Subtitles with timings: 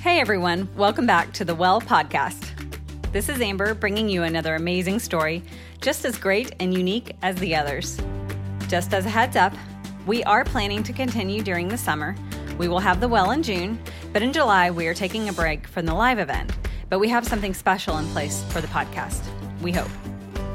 [0.00, 2.52] Hey everyone, welcome back to the Well Podcast.
[3.12, 5.42] This is Amber bringing you another amazing story,
[5.82, 8.00] just as great and unique as the others.
[8.66, 9.52] Just as a heads up,
[10.06, 12.16] we are planning to continue during the summer.
[12.56, 13.78] We will have the Well in June,
[14.10, 16.50] but in July we are taking a break from the live event.
[16.88, 19.22] But we have something special in place for the podcast.
[19.60, 19.90] We hope.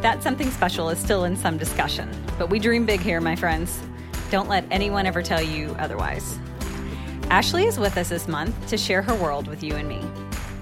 [0.02, 2.10] That something special is still in some discussion,
[2.40, 3.80] but we dream big here, my friends.
[4.32, 6.40] Don't let anyone ever tell you otherwise.
[7.30, 10.02] Ashley is with us this month to share her world with you and me.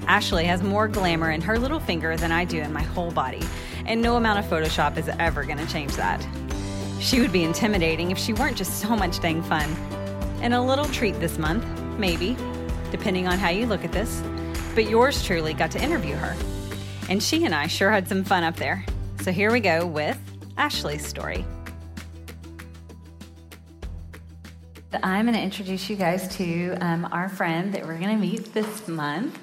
[0.07, 3.41] Ashley has more glamour in her little finger than I do in my whole body,
[3.85, 6.25] and no amount of Photoshop is ever going to change that.
[6.99, 9.69] She would be intimidating if she weren't just so much dang fun.
[10.41, 11.65] And a little treat this month,
[11.97, 12.37] maybe,
[12.91, 14.23] depending on how you look at this,
[14.73, 16.35] but yours truly got to interview her.
[17.09, 18.85] And she and I sure had some fun up there.
[19.21, 20.17] So here we go with
[20.57, 21.45] Ashley's story.
[25.01, 28.53] I'm going to introduce you guys to um, our friend that we're going to meet
[28.53, 29.39] this month.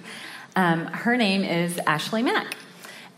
[0.55, 2.55] Um, her name is Ashley Mack.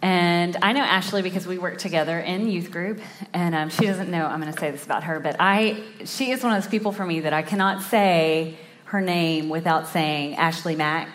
[0.00, 3.00] And I know Ashley because we work together in youth group,
[3.32, 6.30] and um, she doesn't know I'm going to say this about her, but I she
[6.32, 10.36] is one of those people for me that I cannot say her name without saying
[10.36, 11.08] Ashley Mack.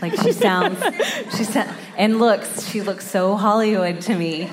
[0.00, 0.82] Like she sounds,
[1.36, 4.50] she sounds, and looks, she looks so Hollywood to me.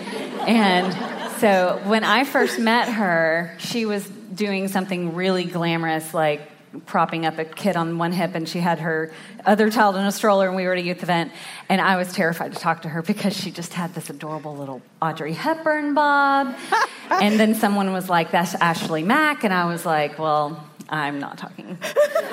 [0.48, 6.42] And so when I first met her, she was doing something really glamorous, like
[6.86, 9.12] propping up a kid on one hip, and she had her
[9.46, 11.32] other child in a stroller, and we were at a youth event.
[11.68, 14.82] And I was terrified to talk to her because she just had this adorable little
[15.02, 16.56] Audrey Hepburn bob.
[17.10, 19.44] and then someone was like, That's Ashley Mack.
[19.44, 21.78] And I was like, Well, I'm not talking.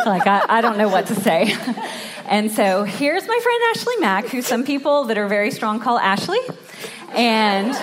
[0.04, 1.54] like, I, I don't know what to say.
[2.26, 5.98] and so here's my friend Ashley Mack, who some people that are very strong call
[5.98, 6.40] Ashley.
[7.14, 7.74] And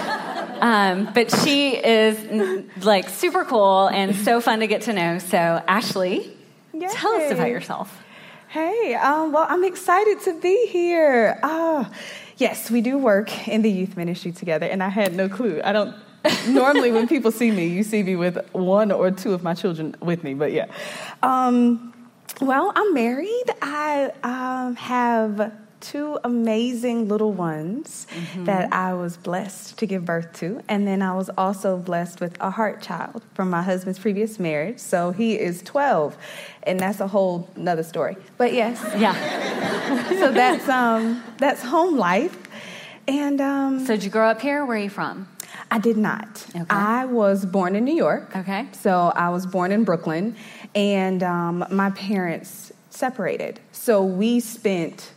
[0.61, 5.19] um, but she is like super cool and so fun to get to know.
[5.19, 6.35] So, Ashley,
[6.73, 6.87] Yay.
[6.91, 8.01] tell us about yourself.
[8.49, 11.39] Hey, um, well, I'm excited to be here.
[11.41, 11.85] Uh,
[12.37, 15.59] yes, we do work in the youth ministry together, and I had no clue.
[15.63, 15.95] I don't.
[16.47, 19.95] normally, when people see me, you see me with one or two of my children
[20.01, 20.67] with me, but yeah.
[21.21, 21.93] Um,
[22.41, 23.45] well, I'm married.
[23.61, 25.51] I um, have
[25.83, 28.45] two amazing little ones mm-hmm.
[28.45, 30.63] that I was blessed to give birth to.
[30.67, 34.79] And then I was also blessed with a heart child from my husband's previous marriage.
[34.79, 36.17] So he is 12,
[36.63, 38.15] and that's a whole nother story.
[38.37, 40.09] But yes, yeah.
[40.09, 42.37] so that's, um, that's home life.
[43.07, 44.65] And um, so, did you grow up here?
[44.65, 45.27] Where are you from?
[45.69, 46.45] I did not.
[46.55, 46.65] Okay.
[46.69, 48.35] I was born in New York.
[48.35, 48.67] Okay.
[48.71, 50.35] So I was born in Brooklyn,
[50.73, 53.59] and um, my parents separated.
[53.71, 55.12] So we spent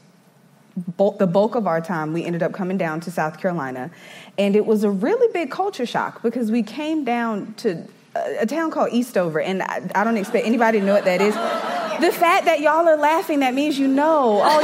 [0.76, 3.90] the bulk of our time, we ended up coming down to South Carolina.
[4.36, 8.46] And it was a really big culture shock because we came down to a, a
[8.46, 11.34] town called Eastover, and I, I, don't expect anybody to know what that is.
[11.34, 14.40] The fact that y'all are laughing, that means you know.
[14.42, 14.60] Oh,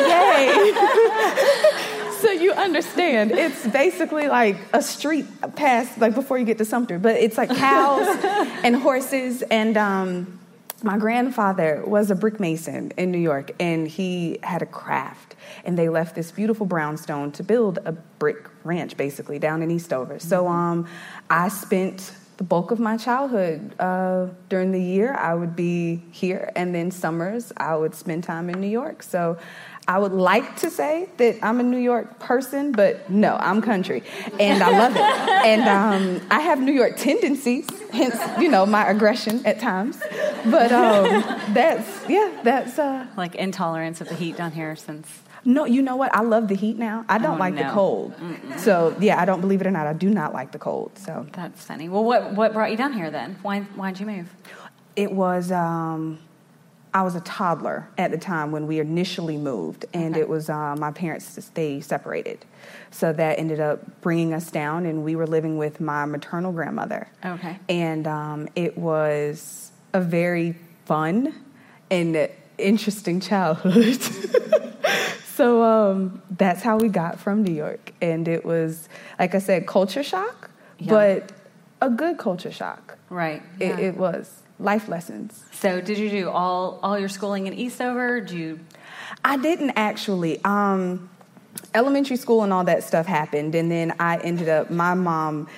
[2.10, 2.12] yay.
[2.20, 3.30] so you understand.
[3.30, 7.48] It's basically like a street past, like before you get to Sumter, but it's like
[7.48, 8.06] cows
[8.62, 9.76] and horses and.
[9.78, 10.38] Um,
[10.84, 15.37] my grandfather was a brick mason in New York, and he had a craft.
[15.65, 20.15] And they left this beautiful brownstone to build a brick ranch, basically, down in Eastover.
[20.15, 20.28] Mm-hmm.
[20.28, 20.87] So um,
[21.31, 25.14] I spent the bulk of my childhood uh, during the year.
[25.14, 29.03] I would be here, and then summers I would spend time in New York.
[29.03, 29.38] So
[29.86, 34.02] I would like to say that I'm a New York person, but no, I'm country,
[34.41, 35.02] and I love it.
[35.47, 40.00] and um, I have New York tendencies, hence, you know, my aggression at times.
[40.44, 45.08] But um, that's yeah, that's uh, like intolerance of the heat down here since.
[45.44, 46.14] No, you know what?
[46.14, 47.04] I love the heat now.
[47.08, 47.64] I don't oh, like no.
[47.64, 48.14] the cold.
[48.16, 48.58] Mm-mm.
[48.58, 49.86] So yeah, I don't believe it or not.
[49.86, 50.97] I do not like the cold.
[50.98, 51.88] So that's funny.
[51.88, 53.38] Well, what what brought you down here then?
[53.42, 54.32] Why why'd you move?
[54.97, 55.50] It was.
[55.50, 56.19] Um,
[56.94, 60.20] I was a toddler at the time when we initially moved, and okay.
[60.20, 62.44] it was uh, my parents they separated,
[62.91, 67.08] so that ended up bringing us down, and we were living with my maternal grandmother.
[67.25, 70.54] Okay, and um, it was a very
[70.84, 71.34] fun
[71.91, 73.99] and interesting childhood.
[75.42, 79.66] so um, that's how we got from New York, and it was like I said,
[79.66, 80.88] culture shock, yeah.
[80.88, 81.32] but
[81.80, 82.96] a good culture shock.
[83.10, 83.70] Right, yeah.
[83.70, 85.44] it, it was life lessons.
[85.50, 88.20] So, did you do all all your schooling in Eastover?
[88.20, 88.60] Did you?
[89.24, 90.40] I didn't actually.
[90.44, 91.10] Um,
[91.74, 94.70] elementary school and all that stuff happened, and then I ended up.
[94.70, 95.48] My mom,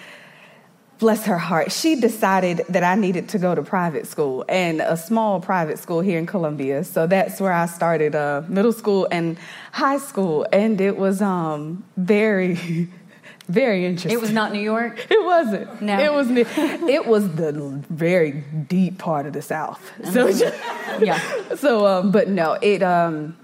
[0.99, 4.96] bless her heart, she decided that I needed to go to private school and a
[4.96, 6.85] small private school here in Columbia.
[6.85, 9.37] So that's where I started uh, middle school and
[9.73, 12.88] high school, and it was um, very.
[13.46, 14.12] Very interesting.
[14.12, 15.06] It was not New York.
[15.11, 15.82] It wasn't.
[15.82, 16.31] No, it was.
[16.31, 17.52] It was the
[17.91, 19.93] very deep part of the South.
[20.02, 21.05] So mm-hmm.
[21.05, 21.20] yeah.
[21.56, 22.82] So, um, but no, it.
[22.82, 23.37] Um,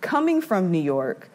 [0.00, 1.28] coming from New York,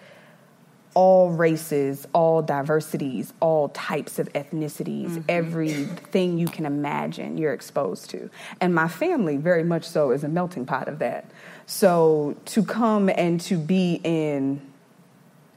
[0.94, 5.22] all races, all diversities, all types of ethnicities, mm-hmm.
[5.30, 8.30] everything you can imagine you're exposed to.
[8.60, 11.30] And my family, very much so, is a melting pot of that.
[11.66, 14.62] So to come and to be in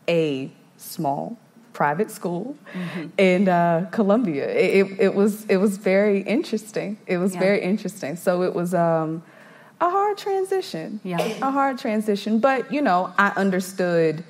[0.08, 1.38] a small
[1.72, 3.08] private school mm-hmm.
[3.18, 6.98] in uh, Columbia, it, it, was it was very interesting.
[7.06, 7.40] It was yeah.
[7.40, 8.16] very interesting.
[8.16, 8.74] So it was.
[8.74, 9.22] Um,
[9.80, 11.00] a hard transition.
[11.02, 11.20] Yeah.
[11.20, 12.38] A hard transition.
[12.38, 14.24] But, you know, I understood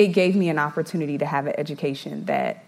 [0.00, 2.64] it gave me an opportunity to have an education that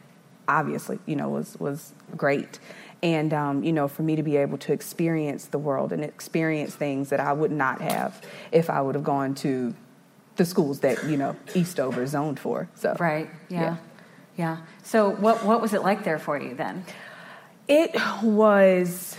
[0.46, 2.58] obviously, you know, was was great.
[3.02, 6.74] And um, you know, for me to be able to experience the world and experience
[6.74, 8.20] things that I would not have
[8.52, 9.74] if I would have gone to
[10.36, 12.68] the schools that you know Eastover zoned for.
[12.74, 13.60] So right, yeah.
[13.60, 13.76] yeah,
[14.36, 14.56] yeah.
[14.82, 16.84] So what what was it like there for you then?
[17.66, 19.16] It was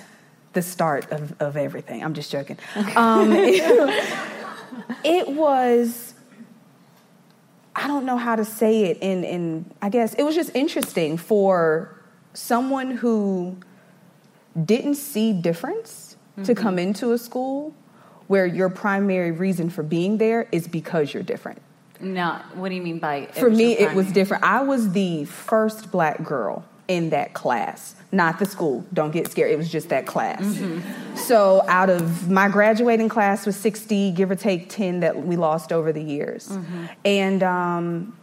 [0.52, 2.04] the start of, of everything.
[2.04, 2.60] I'm just joking.
[2.96, 4.20] Um, it,
[5.04, 6.13] it was
[7.76, 11.18] I don't know how to say it in in I guess it was just interesting
[11.18, 12.00] for
[12.34, 13.58] someone who
[14.66, 16.44] didn't see difference mm-hmm.
[16.44, 17.74] to come into a school
[18.28, 21.62] where your primary reason for being there is because you're different.
[22.00, 24.44] No, what do you mean by For me it was different.
[24.44, 28.86] I was the first black girl in that class not the school.
[28.94, 29.52] Don't get scared.
[29.52, 30.42] It was just that class.
[30.42, 31.16] Mm-hmm.
[31.18, 35.74] So out of my graduating class was 60, give or take 10 that we lost
[35.74, 36.48] over the years.
[36.48, 36.86] Mm-hmm.
[37.04, 38.18] And um,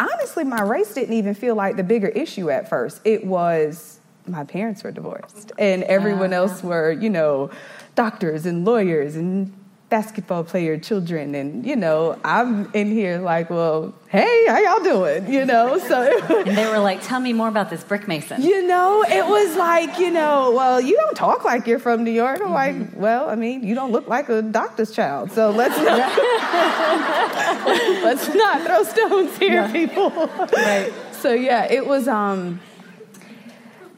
[0.00, 3.00] honestly, my race didn't even feel like the bigger issue at first.
[3.04, 6.50] It was my parents were divorced, and everyone uh-huh.
[6.50, 7.50] else were, you know,
[7.94, 9.52] doctors and lawyers and
[9.94, 15.32] basketball player children and you know i'm in here like well hey how y'all doing?
[15.32, 15.96] You know so
[16.46, 18.42] and they were like tell me more about this brick mason.
[18.42, 22.10] You know it was like you know well you don't talk like you're from new
[22.10, 22.40] york.
[22.40, 22.90] I'm mm-hmm.
[22.90, 26.18] like well i mean you don't look like a doctor's child so let's not
[28.08, 29.72] let's not throw stones here yeah.
[29.72, 30.10] people.
[30.10, 30.92] Right.
[31.12, 32.60] So yeah it was um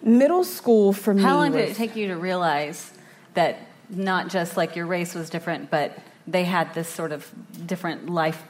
[0.03, 2.93] middle school for me how long was, did it take you to realize
[3.33, 7.31] that not just like your race was different, but they had this sort of
[7.67, 8.43] different life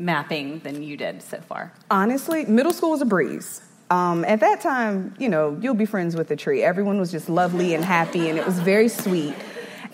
[0.00, 1.72] mapping than you did so far?
[1.90, 3.62] Honestly, middle school was a breeze.
[3.90, 6.62] Um, at that time, you know, you'll be friends with the tree.
[6.62, 9.34] Everyone was just lovely and happy, and it was very sweet.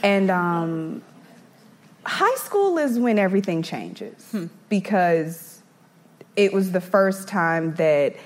[0.03, 1.03] And um,
[2.05, 4.47] high school is when everything changes hmm.
[4.69, 5.63] because
[6.37, 8.17] it was the first time that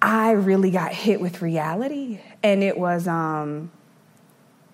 [0.00, 3.06] I really got hit with reality, and it was.
[3.06, 3.70] Um,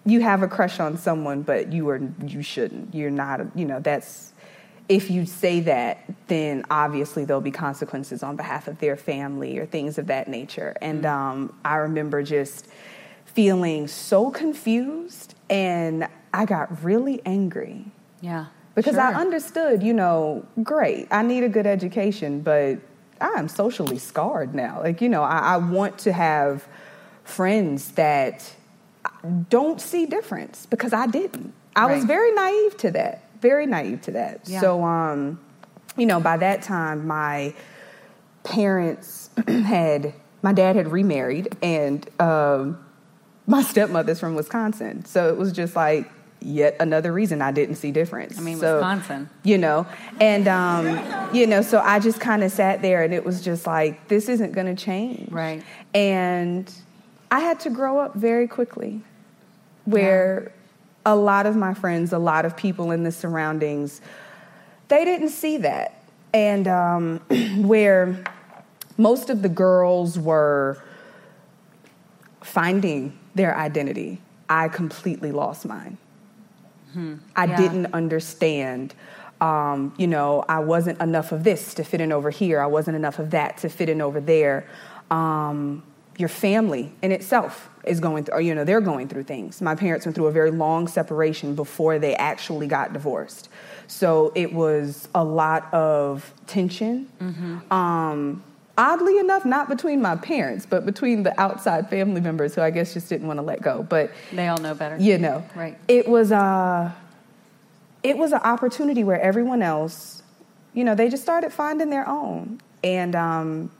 [0.07, 2.95] you have a crush on someone, but you are you shouldn't.
[2.95, 3.41] You're not.
[3.57, 4.33] You know that's
[4.89, 9.67] if you say that, then obviously there'll be consequences on behalf of their family or
[9.67, 10.77] things of that nature.
[10.83, 11.31] And mm-hmm.
[11.41, 12.67] um, I remember just
[13.25, 17.87] feeling so confused, and I got really angry.
[18.21, 18.47] Yeah.
[18.75, 19.03] Because sure.
[19.03, 22.79] I understood, you know, great, I need a good education, but
[23.21, 24.81] I am socially scarred now.
[24.83, 26.67] Like, you know, I, I want to have
[27.23, 28.53] friends that
[29.25, 31.53] don't see difference because I didn't.
[31.77, 31.97] I right.
[31.97, 33.23] was very naive to that.
[33.41, 34.41] Very naive to that.
[34.47, 34.61] Yeah.
[34.61, 35.41] So, um,
[35.97, 37.55] you know, by that time, my
[38.43, 42.85] parents had, my dad had remarried, and um,
[43.47, 45.05] my stepmother's from Wisconsin.
[45.05, 46.11] So it was just like,
[46.41, 48.39] yet another reason I didn't see difference.
[48.39, 49.31] I mean, so, Wisconsin.
[49.43, 49.87] You know,
[50.21, 53.67] and, um, you know, so I just kind of sat there and it was just
[53.67, 55.31] like, this isn't going to change.
[55.31, 55.63] Right.
[55.95, 56.71] And
[57.31, 59.03] I had to grow up very quickly
[59.85, 60.51] where yeah.
[61.07, 64.01] a lot of my friends, a lot of people in the surroundings,
[64.89, 66.03] they didn't see that.
[66.33, 67.19] And um,
[67.59, 68.23] where
[68.97, 70.83] most of the girls were
[72.43, 75.99] finding their identity, I completely lost mine.
[76.93, 77.17] Hmm.
[77.35, 77.57] I yeah.
[77.57, 78.95] didn't understand.
[79.41, 82.61] Um, you know, I wasn't enough of this to fit in over here.
[82.61, 84.67] I wasn't enough of that to fit in over there.
[85.11, 85.83] Um,
[86.17, 89.61] your family in itself is going through, or, you know, they're going through things.
[89.61, 93.49] My parents went through a very long separation before they actually got divorced.
[93.87, 97.09] So it was a lot of tension.
[97.21, 97.73] Mm-hmm.
[97.73, 98.43] Um,
[98.79, 102.95] oddly enough, not between my parents, but between the outside family members who I guess
[102.95, 103.83] just didn't want to let go.
[103.83, 104.97] But they all know better.
[104.97, 105.77] You know, right?
[105.89, 106.93] It was a, uh,
[108.03, 110.23] it was an opportunity where everyone else,
[110.75, 113.71] you know, they just started finding their own, and um,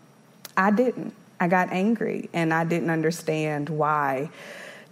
[0.57, 1.15] I didn't.
[1.41, 4.31] I got angry and I didn't understand why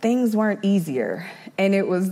[0.01, 1.31] things weren't easier.
[1.59, 2.11] And it was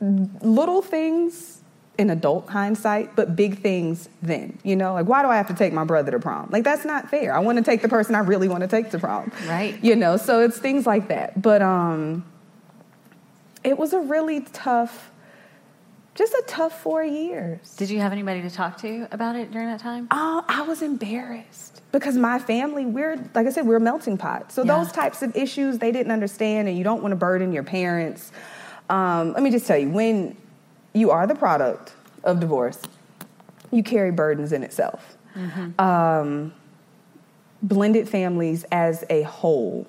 [0.00, 1.62] little things
[1.98, 4.58] in adult hindsight, but big things then.
[4.62, 6.48] You know, like why do I have to take my brother to prom?
[6.50, 7.34] Like that's not fair.
[7.34, 9.30] I want to take the person I really want to take to prom.
[9.46, 9.82] Right.
[9.82, 11.40] You know, so it's things like that.
[11.40, 12.24] But um
[13.64, 15.10] it was a really tough
[16.14, 17.74] just a tough four years.
[17.76, 20.08] Did you have anybody to talk to about it during that time?
[20.10, 24.50] Oh, I was embarrassed because my family, we're, like I said, we're a melting pot.
[24.50, 24.76] So Yeah.
[24.78, 28.32] those types of issues they didn't understand, and you don't want to burden your parents.
[28.90, 30.36] Um, let me just tell you, when
[30.94, 31.92] you are the product
[32.24, 32.80] of divorce,
[33.70, 35.16] you carry burdens in itself.
[35.78, 36.52] Um,
[37.62, 39.86] blended families as a whole,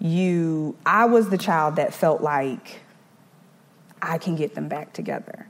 [0.00, 2.80] you, I was the child that felt like
[4.02, 5.46] I can get them back together.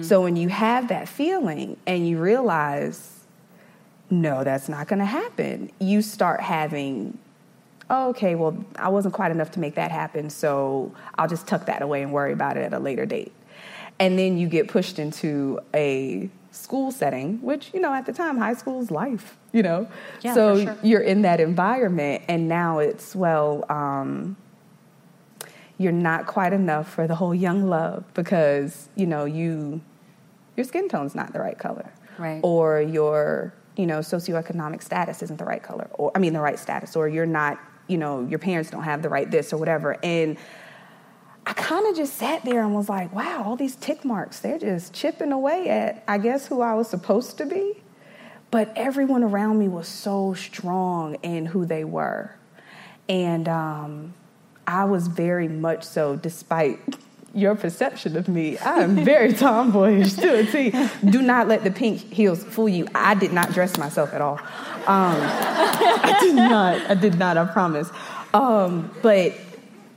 [0.00, 3.19] So when you have that feeling and you realize,
[4.10, 7.18] no, that's not going to happen, you start having,
[7.88, 11.66] oh, okay, well, I wasn't quite enough to make that happen, so I'll just tuck
[11.66, 13.32] that away and worry about it at a later date.
[13.98, 18.38] And then you get pushed into a school setting, which, you know, at the time,
[18.38, 19.88] high school is life, you know?
[20.22, 20.78] Yeah, so sure.
[20.82, 24.36] you're in that environment, and now it's, well, um,
[25.80, 29.80] you're not quite enough for the whole young love because you know you
[30.54, 32.40] your skin tone's not the right color Right.
[32.42, 36.58] or your you know socioeconomic status isn't the right color or i mean the right
[36.58, 37.58] status or you're not
[37.88, 39.96] you know your parents don't have the right this or whatever.
[40.02, 40.36] And
[41.46, 44.58] i kind of just sat there and was like wow all these tick marks they're
[44.58, 47.82] just chipping away at i guess who i was supposed to be.
[48.50, 52.34] But everyone around me was so strong in who they were.
[53.08, 54.14] And um,
[54.66, 56.80] I was very much so, despite
[57.34, 60.74] your perception of me, I am very tomboyish to a T.
[61.10, 62.86] Do not let the pink heels fool you.
[62.94, 64.38] I did not dress myself at all.
[64.86, 66.90] Um, I did not.
[66.90, 67.36] I did not.
[67.36, 67.90] I promise.
[68.34, 69.34] Um, but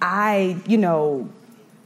[0.01, 1.29] I, you know,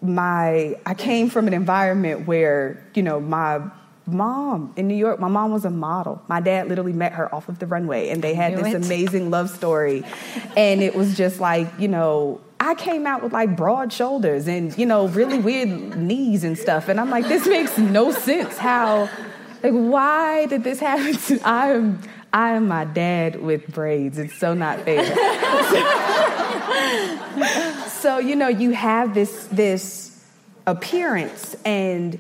[0.02, 3.62] my I came from an environment where you know my
[4.06, 5.20] mom in New York.
[5.20, 6.22] My mom was a model.
[6.28, 8.86] My dad literally met her off of the runway, and they had this it.
[8.86, 10.04] amazing love story.
[10.56, 12.42] And it was just like you know.
[12.60, 16.90] I came out with like broad shoulders and you know really weird knees and stuff,
[16.90, 18.58] and I'm like, this makes no sense.
[18.58, 19.10] How,
[19.64, 21.16] like, why did this happen?
[21.16, 22.02] To I am
[22.34, 24.18] I am my dad with braids.
[24.18, 25.06] It's so not fair.
[27.88, 30.24] so you know you have this this
[30.66, 32.20] appearance and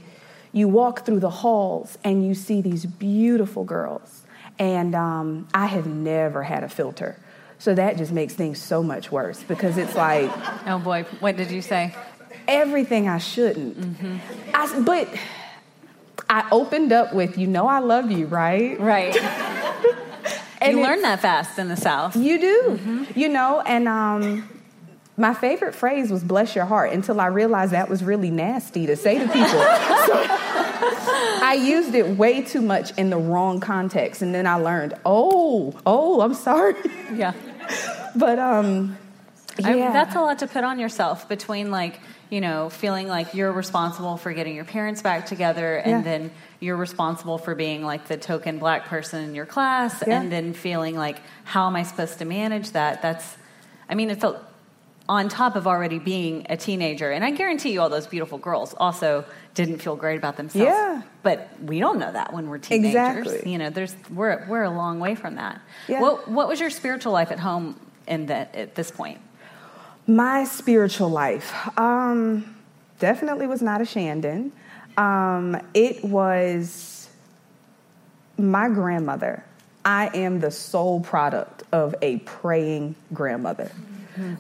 [0.54, 4.24] you walk through the halls and you see these beautiful girls
[4.58, 7.20] and um, i have never had a filter
[7.60, 10.30] so that just makes things so much worse because it's like
[10.68, 11.94] Oh boy, what did you say?
[12.48, 14.18] everything i shouldn't Mm-hmm.
[14.54, 15.08] I, but
[16.30, 19.16] i opened up with you know i love you right Right.
[20.60, 22.16] And you learn that fast in the South.
[22.16, 23.06] You do.
[23.16, 24.50] You know, and um,
[25.18, 28.96] my favorite phrase was bless your heart until I realized that was really nasty to
[28.96, 29.50] say to people.
[29.50, 30.26] so
[31.42, 34.22] I used it way too much in the wrong context.
[34.22, 36.76] And then I learned, oh, oh, I'm sorry.
[37.14, 37.34] Yeah.
[38.16, 38.98] but um,
[39.64, 39.92] I- yeah.
[39.92, 44.18] that's a lot to put on yourself between like you know feeling like you're responsible
[44.18, 46.02] for getting your parents back together and Yeah.
[46.02, 50.20] then you're responsible for being like the token black person in your class Yeah.
[50.20, 53.38] and then feeling like how am i supposed to manage that that's
[53.88, 54.46] i mean it's a,
[55.10, 58.74] on top of already being a teenager and i guarantee you all those beautiful girls
[58.78, 59.24] also
[59.54, 61.02] didn't feel great about themselves Yeah.
[61.24, 63.52] but we don't know that when we're teenagers Exactly.
[63.52, 66.02] you know there's we're we're a long way from that Yeah.
[66.02, 69.20] what what was your spiritual life at home in that at this point
[70.08, 72.56] My spiritual life um,
[73.00, 74.52] definitely was not a Shandon.
[74.98, 77.10] Um, it was
[78.38, 79.44] my grandmother.
[79.84, 83.70] I am the sole product of a praying grandmother.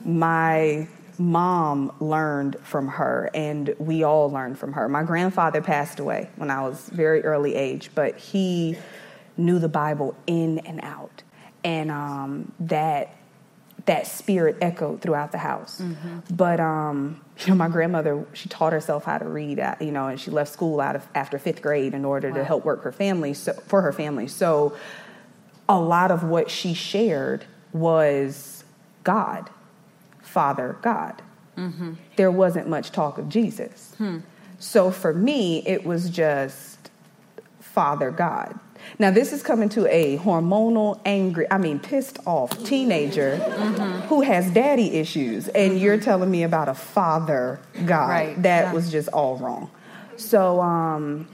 [0.03, 0.88] My
[1.19, 4.88] mom learned from her, and we all learned from her.
[4.88, 8.77] My grandfather passed away when I was very early age, but he
[9.36, 11.24] knew the Bible in and out,
[11.63, 13.13] and um, that
[13.86, 15.81] that spirit echoed throughout the house.
[16.29, 20.07] But um, you know, my grandmother, she taught herself how to read, uh, you know,
[20.07, 22.91] and she left school out of after fifth grade in order to help work her
[22.91, 24.27] family so, for her family.
[24.27, 24.75] So
[25.69, 28.63] a lot of what she shared was
[29.03, 29.50] God,
[30.27, 31.22] Father God.
[31.57, 31.93] Mm-hmm.
[32.17, 33.96] There wasn't much talk of Jesus.
[33.98, 34.19] Hmm.
[34.60, 36.91] So for me, it was just
[37.60, 38.60] Father God.
[39.00, 44.07] Now, this is coming to a hormonal, angry, I mean, pissed off teenager mm-hmm.
[44.07, 45.84] who has daddy issues, and mm-hmm.
[45.84, 48.10] you're telling me about a Father God.
[48.10, 48.74] Right, That yeah.
[48.74, 49.69] was just all wrong.
[50.15, 51.27] So, um,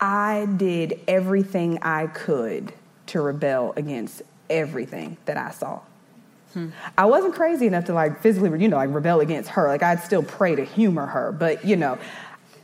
[0.00, 2.72] I did everything I could
[3.06, 5.80] to rebel against everything that I saw.
[6.98, 9.68] I wasn't crazy enough to like physically, you know, like rebel against her.
[9.68, 11.98] Like I'd still pray to humor her, but you know,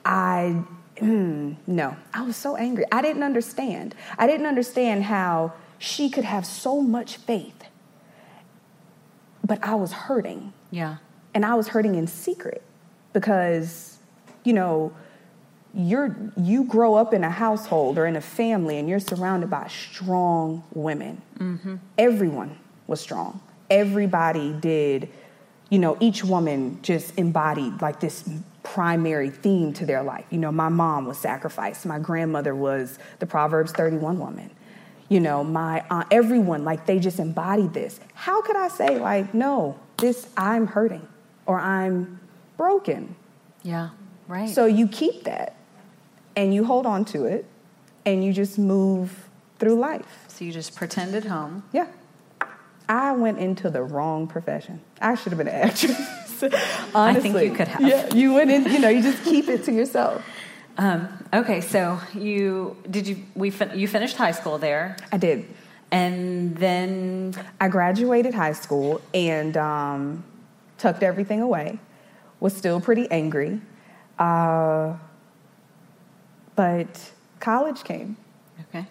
[0.05, 0.63] I
[0.97, 2.85] mm, no, I was so angry.
[2.91, 3.95] I didn't understand.
[4.19, 7.65] I didn't understand how she could have so much faith,
[9.45, 10.97] but I was hurting yeah
[11.35, 12.63] and I was hurting in secret
[13.13, 13.97] because
[14.47, 14.93] you know,
[15.75, 19.67] you're you grow up in a household or in a family and you're surrounded by
[19.69, 21.21] strong women.
[21.39, 21.77] Mm-hmm.
[21.99, 23.41] Everyone was strong.
[23.71, 25.09] Everybody did,
[25.71, 28.29] you know, each woman just embodied like this
[28.63, 30.25] primary theme to their life.
[30.31, 31.87] You know, my mom was sacrificed.
[31.87, 34.51] My grandmother was the Proverbs 31 woman.
[35.09, 38.01] You know, my aunt, everyone, like they just embodied this.
[38.15, 41.07] How could I say, like, no, this, I'm hurting
[41.47, 42.19] or I'm
[42.57, 43.15] broken?
[43.63, 43.91] Yeah,
[44.27, 44.49] right.
[44.49, 45.55] So you keep that
[46.35, 47.47] and you hold on to it
[48.05, 50.25] and you just move through life.
[50.29, 51.63] So you just pretend at home.
[51.73, 51.87] Yeah.
[52.89, 54.81] I went into the wrong profession.
[55.01, 55.99] I should have been an actress.
[56.43, 56.51] Honestly.
[56.95, 57.81] I think you could have.
[57.81, 60.25] Yeah, you went in, you know, you just keep it to yourself.
[60.79, 64.97] Um, okay, so you did you we fin- you finished high school there?
[65.11, 65.47] I did,
[65.91, 70.25] and then I graduated high school and um,
[70.77, 71.79] tucked everything away.
[72.41, 73.63] Was still pretty angry,
[74.19, 74.97] uh,
[76.55, 78.19] but college came.
[78.69, 78.87] Okay,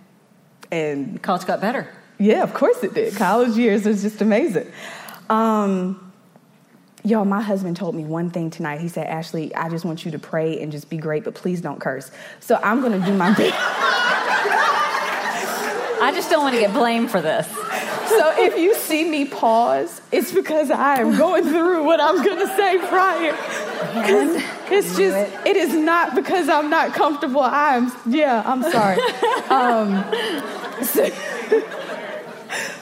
[0.72, 1.88] and college got better.
[2.18, 3.16] Yeah, of course it did.
[3.16, 4.72] College years was just amazing.
[5.30, 6.06] Um,
[7.06, 8.82] Yo, my husband told me one thing tonight.
[8.82, 11.62] He said, Ashley, I just want you to pray and just be great, but please
[11.62, 12.10] don't curse.
[12.40, 13.54] So I'm going to do my best.
[16.02, 17.48] I just don't want to get blamed for this.
[17.48, 22.40] So if you see me pause, it's because I am going through what I'm going
[22.40, 23.38] to say prior.
[24.72, 25.48] It's just, it.
[25.48, 27.42] it is not because I'm not comfortable.
[27.42, 28.98] I'm, yeah, I'm sorry.
[29.48, 30.04] Um,
[30.84, 31.08] so,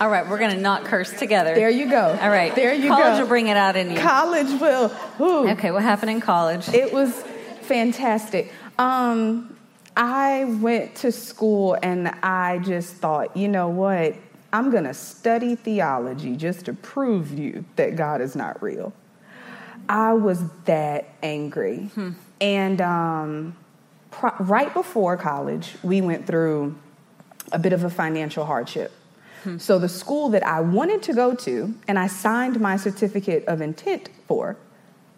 [0.04, 1.56] all right, we're going to not curse together.
[1.56, 2.18] There you go.
[2.22, 2.54] All right.
[2.54, 3.04] There you college go.
[3.06, 3.98] College will bring it out in you.
[3.98, 4.94] College will.
[5.22, 5.50] Ooh.
[5.52, 6.68] Okay, what happened in college?
[6.68, 7.24] It was
[7.62, 8.52] fantastic.
[8.78, 9.56] Um,
[9.96, 14.16] I went to school and I just thought, you know what?
[14.52, 18.92] I'm going to study theology just to prove you that God is not real.
[19.88, 21.86] I was that angry.
[21.96, 22.12] Hmm.
[22.42, 23.56] And um,
[24.12, 26.76] pro- right before college, we went through
[27.54, 28.92] a bit of a financial hardship.
[29.44, 29.58] Hmm.
[29.58, 33.62] So the school that I wanted to go to and I signed my certificate of
[33.62, 34.58] intent for,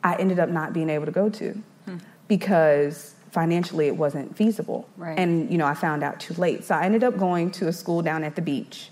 [0.04, 1.52] I ended up not being able to go to
[1.86, 1.98] hmm.
[2.28, 4.88] because financially it wasn't feasible.
[4.98, 5.20] Right.
[5.20, 6.64] And you know, I found out too late.
[6.64, 8.90] So I ended up going to a school down at the beach.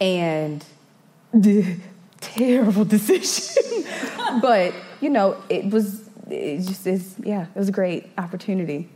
[0.00, 0.64] And
[1.32, 1.76] the
[2.20, 3.84] terrible decision.
[4.40, 8.88] but, you know, it was it just is yeah, it was a great opportunity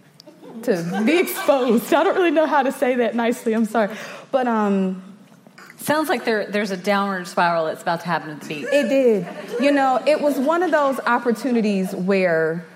[0.63, 1.93] to be exposed.
[1.93, 3.53] I don't really know how to say that nicely.
[3.53, 3.95] I'm sorry.
[4.31, 5.03] But um
[5.79, 8.67] Sounds like there, there's a downward spiral that's about to happen at the beach.
[8.71, 9.27] It did.
[9.61, 12.67] You know, it was one of those opportunities where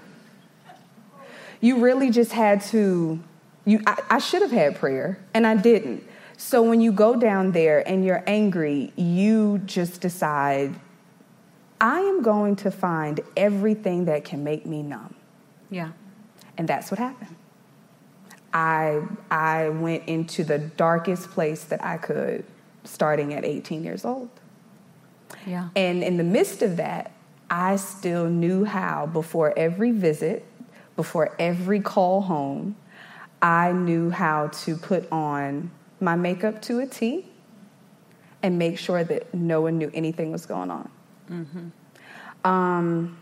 [1.60, 3.20] you really just had to.
[3.64, 6.04] You, I, I should have had prayer, and I didn't.
[6.36, 10.74] So when you go down there and you're angry, you just decide,
[11.80, 15.14] I am going to find everything that can make me numb.
[15.70, 15.92] Yeah.
[16.58, 17.36] And that's what happened.
[18.52, 22.44] I I went into the darkest place that I could
[22.84, 24.28] starting at 18 years old.
[25.46, 25.68] Yeah.
[25.74, 27.12] And in the midst of that,
[27.50, 30.44] I still knew how, before every visit,
[30.96, 32.76] before every call home,
[33.40, 37.26] I knew how to put on my makeup to a T
[38.42, 40.90] and make sure that no one knew anything was going on.
[41.30, 42.48] Mm-hmm.
[42.48, 43.18] Um,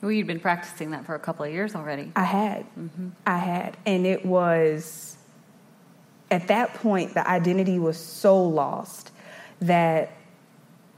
[0.00, 2.12] well, you'd been practicing that for a couple of years already.
[2.14, 2.66] I had.
[2.78, 3.08] Mm-hmm.
[3.26, 3.76] I had.
[3.86, 5.13] And it was
[6.34, 9.12] at that point, the identity was so lost
[9.60, 10.10] that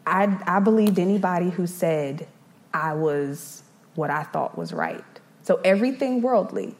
[0.06, 2.26] I, I believed anybody who said
[2.72, 3.62] I was
[3.96, 5.04] what I thought was right.
[5.42, 6.74] So everything worldly,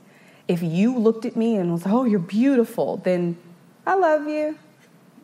[0.49, 3.37] if you looked at me and was, oh, you're beautiful, then
[3.87, 4.59] I love you.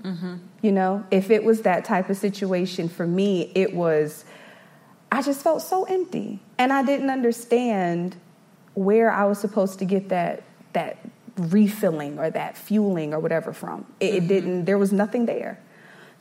[0.03, 0.37] Mm-hmm.
[0.61, 4.27] You know, if it was that type of situation for me, it was,
[5.11, 6.41] I just felt so empty.
[6.59, 8.17] And I didn't understand
[8.75, 10.43] where I was supposed to get that,
[10.75, 10.99] that
[11.37, 13.87] refilling or that fueling or whatever from.
[14.01, 14.17] It, mm-hmm.
[14.17, 15.59] it didn't, there was nothing there.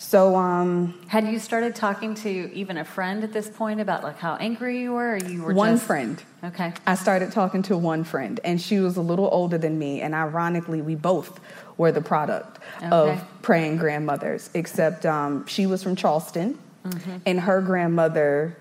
[0.02, 4.17] So, um, had you started talking to even a friend at this point about like
[4.17, 5.86] how angry you were, or you were one just...
[5.86, 6.24] friend?
[6.43, 10.02] Okay, I started talking to one friend, and she was a little older than me,
[10.02, 11.39] and ironically, we both
[11.78, 12.88] were the product okay.
[12.89, 14.50] of praying grandmothers.
[14.56, 17.17] Except um, she was from Charleston, mm-hmm.
[17.28, 18.58] and her grandmother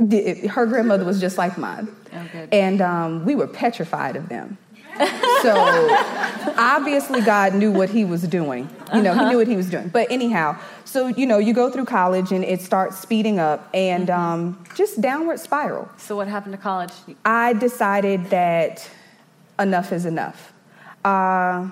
[0.00, 1.88] her grandmother was just like mine.
[2.12, 4.58] Oh, and um, we were petrified of them.
[5.42, 5.54] so
[6.56, 8.68] obviously God knew what he was doing.
[8.92, 9.24] You know, uh-huh.
[9.24, 9.88] he knew what he was doing.
[9.88, 14.08] But anyhow, so you know, you go through college and it starts speeding up and
[14.08, 14.20] mm-hmm.
[14.20, 15.88] um, just downward spiral.
[15.98, 16.92] So what happened to college?
[17.24, 18.90] I decided that
[19.58, 20.52] enough is enough.
[21.04, 21.70] Uh,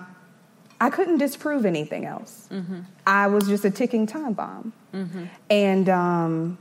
[0.81, 2.49] I couldn't disprove anything else.
[2.51, 2.81] Mm-hmm.
[3.07, 4.72] I was just a ticking time bomb.
[4.94, 5.25] Mm-hmm.
[5.51, 6.59] And um,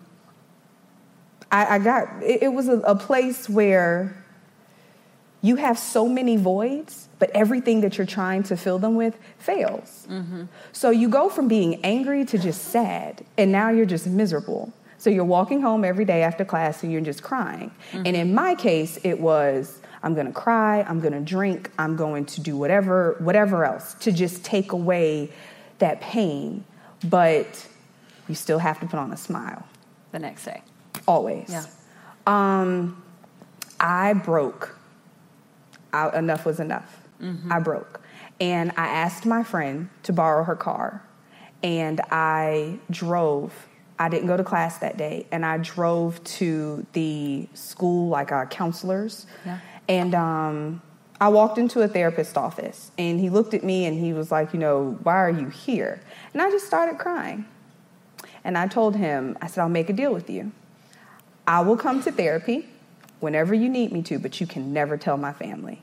[1.51, 4.23] I, I got it, it was a, a place where
[5.41, 10.07] you have so many voids, but everything that you're trying to fill them with fails.
[10.09, 10.45] Mm-hmm.
[10.71, 14.73] So you go from being angry to just sad, and now you're just miserable.
[14.97, 17.71] So you're walking home every day after class and you're just crying.
[17.93, 18.15] And mm-hmm.
[18.15, 22.57] in my case, it was I'm gonna cry, I'm gonna drink, I'm going to do
[22.57, 25.31] whatever, whatever else to just take away
[25.79, 26.63] that pain.
[27.07, 27.67] But
[28.27, 29.63] you still have to put on a smile,
[30.11, 30.61] The next day.
[31.07, 31.49] Always.
[31.49, 31.65] Yeah.
[32.27, 33.03] Um,
[33.79, 34.77] I broke.
[35.93, 37.01] I, enough was enough.
[37.49, 38.01] I broke.
[38.39, 41.03] And I asked my friend to borrow her car.
[41.63, 43.67] And I drove.
[43.97, 45.25] I didn't go to class that day.
[45.31, 49.25] And I drove to the school, like our counselors.
[49.45, 49.59] Yeah.
[49.87, 50.81] And um,
[51.21, 52.91] I walked into a therapist's office.
[52.97, 56.01] And he looked at me and he was like, You know, why are you here?
[56.33, 57.45] And I just started crying.
[58.43, 60.51] And I told him, I said, I'll make a deal with you.
[61.47, 62.67] I will come to therapy
[63.19, 65.81] whenever you need me to, but you can never tell my family.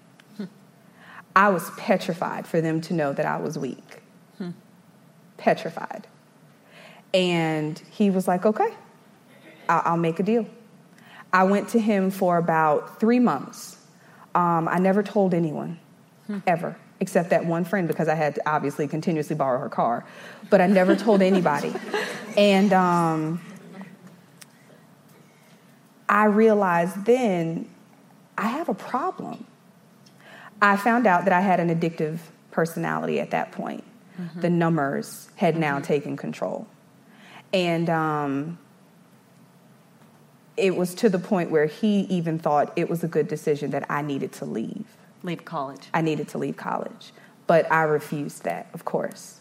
[1.35, 4.01] I was petrified for them to know that I was weak.
[5.39, 6.07] Petrified.
[7.15, 8.75] And he was like, okay,
[9.69, 10.47] I'll, make a deal.
[11.33, 13.77] I went to him for about three months.
[14.35, 15.79] Um, I never told anyone,
[16.47, 20.05] ever, except that one friend because I had to obviously continuously borrow her car.
[20.49, 21.73] But I never told anybody.
[22.37, 23.41] and um,
[26.13, 27.69] I realized then
[28.37, 29.47] I have a problem.
[30.61, 32.19] I found out that I had an addictive
[32.51, 33.83] personality at that point.
[34.37, 36.69] The numbers had now taken control.
[37.53, 38.59] And um,
[40.57, 43.87] it was to the point where he even thought it was a good decision that
[43.91, 44.85] I needed to leave.
[45.23, 45.89] Leave college.
[45.95, 47.13] I needed to leave college.
[47.47, 49.41] But I refused that, of course.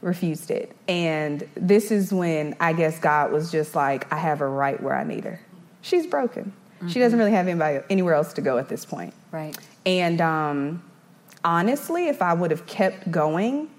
[0.00, 0.74] Refused it.
[0.88, 4.96] And this is when I guess God was just like, I have her right where
[4.96, 5.40] I need her.
[5.86, 6.52] She's broken.
[6.88, 9.14] She doesn't really have anybody anywhere else to go at this point.
[9.30, 9.56] Right.
[9.86, 10.82] And um,
[11.44, 13.70] honestly, if I would have kept going,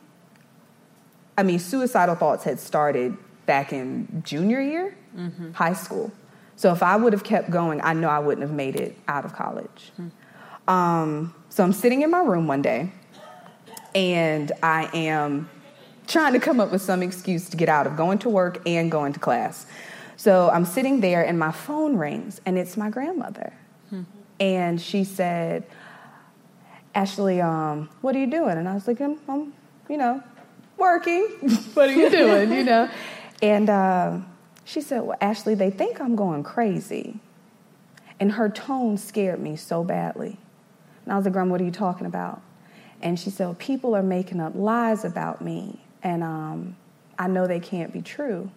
[1.37, 4.95] I mean, suicidal thoughts had started back in junior year,
[5.53, 6.11] high school.
[6.55, 9.25] So if I would have kept going, I know I wouldn't have made it out
[9.25, 9.91] of college.
[10.67, 12.91] Um, so I'm sitting in my room one day,
[13.93, 15.49] and I am
[16.07, 18.89] trying to come up with some excuse to get out of going to work and
[18.89, 19.65] going to class.
[20.17, 23.53] So I'm sitting there, and my phone rings, and it's my grandmother.
[24.39, 25.63] And she said,
[26.93, 28.57] Ashley, um, what are you doing?
[28.57, 29.53] And I was like, I'm, I'm
[29.89, 30.21] you know,
[30.77, 31.23] working.
[31.73, 32.51] what are you doing?
[32.51, 32.89] you know?
[33.41, 34.19] And uh,
[34.63, 37.19] she said, Well, Ashley, they think I'm going crazy.
[38.19, 40.37] And her tone scared me so badly.
[41.05, 42.41] And I was like, Grandma, what are you talking about?
[43.01, 46.75] And she said, People are making up lies about me, and um,
[47.17, 48.51] I know they can't be true.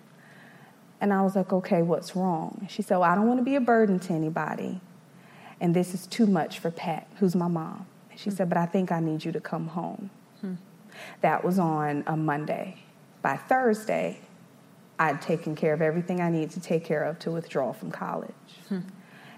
[1.01, 2.67] And I was like, Okay, what's wrong?
[2.69, 4.81] She said, Well, I don't want to be a burden to anybody.
[5.61, 7.87] And this is too much for Pat, who's my mom.
[8.17, 10.11] She said, But I think I need you to come home.
[11.21, 12.83] That was on a Monday.
[13.23, 14.21] By Thursday,
[14.99, 18.31] I'd taken care of everything I needed to take care of to withdraw from college.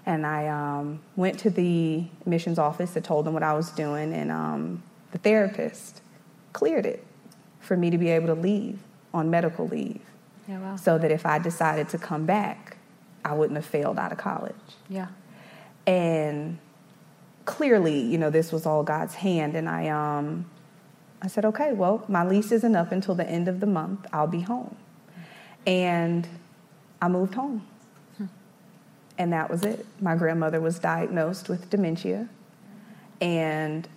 [0.05, 4.13] And I um, went to the admissions office and told them what I was doing,
[4.13, 6.01] and um, the therapist
[6.51, 7.05] cleared it
[7.61, 8.79] for me to be able to leave
[9.13, 10.01] on medical leave
[10.47, 10.75] Yeah, wow.
[10.75, 12.77] so that if I decided to come back,
[13.23, 14.55] I wouldn't have failed out of college.
[14.89, 15.07] Yeah.
[15.87, 16.57] And
[17.45, 19.55] clearly, you know, this was all God's hand.
[19.55, 20.45] And I, um,
[21.21, 24.05] I said, okay, well, my lease isn't up until the end of the month.
[24.11, 24.75] I'll be home.
[25.65, 26.27] And
[27.01, 27.65] I moved home.
[29.17, 29.85] And that was it.
[30.01, 32.27] My grandmother was diagnosed with dementia.
[33.21, 33.87] And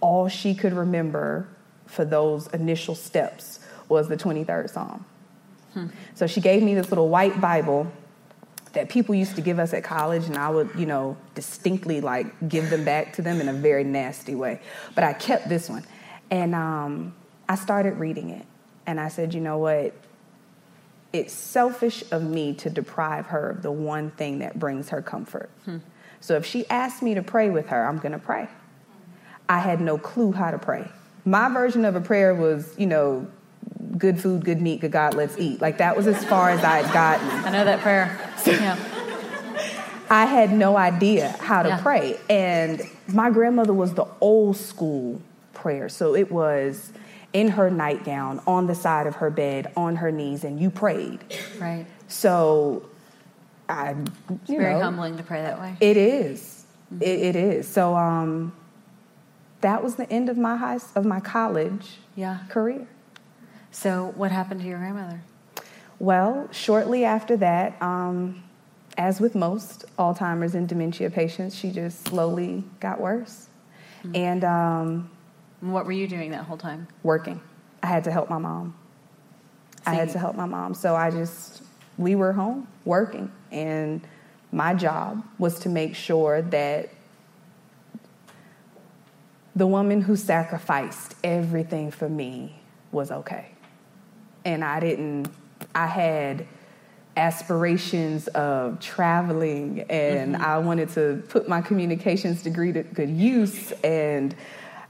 [0.00, 1.46] all she could remember
[1.86, 5.04] for those initial steps was the 23rd Psalm.
[6.14, 7.90] So she gave me this little white Bible
[8.72, 12.48] that people used to give us at college, and I would, you know, distinctly like
[12.48, 14.60] give them back to them in a very nasty way.
[14.94, 15.84] But I kept this one,
[16.30, 17.14] and um,
[17.48, 18.44] I started reading it,
[18.86, 19.94] and I said, you know what?
[21.12, 25.48] It's selfish of me to deprive her of the one thing that brings her comfort.
[26.20, 28.48] So if she asks me to pray with her, I'm going to pray.
[29.48, 30.88] I had no clue how to pray.
[31.24, 33.26] My version of a prayer was, you know,
[33.96, 35.60] good food, good meat, good God, let's eat.
[35.60, 37.28] Like that was as far as I had gotten.
[37.28, 38.18] I know that prayer.
[38.46, 38.76] Yeah.
[40.10, 41.78] I had no idea how to Yeah.
[41.82, 42.18] pray.
[42.30, 45.20] And my grandmother was the old school
[45.52, 45.88] prayer.
[45.88, 46.92] So it was
[47.32, 51.18] in her nightgown, on the side of her bed, on her knees, and you prayed.
[51.60, 51.86] Right.
[52.08, 52.88] So
[53.68, 53.96] I,
[54.30, 55.76] It's very know, humbling to pray that way.
[55.80, 56.64] It is.
[57.00, 57.66] It, it is.
[57.66, 58.52] So um,
[59.60, 62.38] that was the end of my high of my college Yeah.
[62.48, 62.86] career.
[63.76, 65.20] So, what happened to your grandmother?
[65.98, 68.42] Well, shortly after that, um,
[68.96, 73.50] as with most Alzheimer's and dementia patients, she just slowly got worse.
[74.02, 74.16] Mm-hmm.
[74.16, 75.10] And um,
[75.60, 76.88] what were you doing that whole time?
[77.02, 77.38] Working.
[77.82, 78.74] I had to help my mom.
[79.84, 80.72] I had to help my mom.
[80.72, 81.62] So I just,
[81.98, 83.30] we were home working.
[83.52, 84.00] And
[84.52, 86.88] my job was to make sure that
[89.54, 92.58] the woman who sacrificed everything for me
[92.90, 93.50] was okay.
[94.46, 95.28] And I didn't,
[95.74, 96.46] I had
[97.16, 100.44] aspirations of traveling and mm-hmm.
[100.44, 104.36] I wanted to put my communications degree to good use and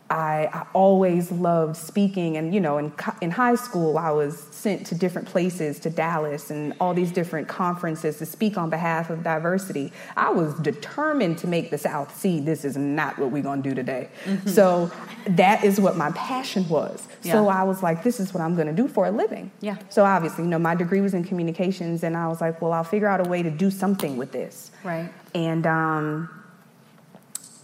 [0.09, 4.87] I, I, always loved speaking, and you know, in in high school, I was sent
[4.87, 9.25] to different places, to Dallas, and all these different conferences to speak on behalf of
[9.25, 9.92] diversity.
[10.16, 13.69] I was determined to make the South see this is not what we're going to
[13.69, 14.09] do today.
[14.27, 14.49] Mm-hmm.
[14.49, 14.92] So
[15.27, 17.09] that is what my passion was.
[17.25, 17.33] Yeah.
[17.33, 19.51] So I was like, this is what I'm going to do for a living.
[19.61, 19.77] Yeah.
[19.88, 22.85] So obviously, you know, my degree was in communications, and I was like, well, I'll
[22.85, 24.71] figure out a way to do something with this.
[24.85, 25.11] Right.
[25.35, 26.31] And um,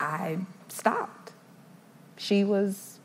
[0.00, 1.21] I stopped
[2.22, 3.00] she was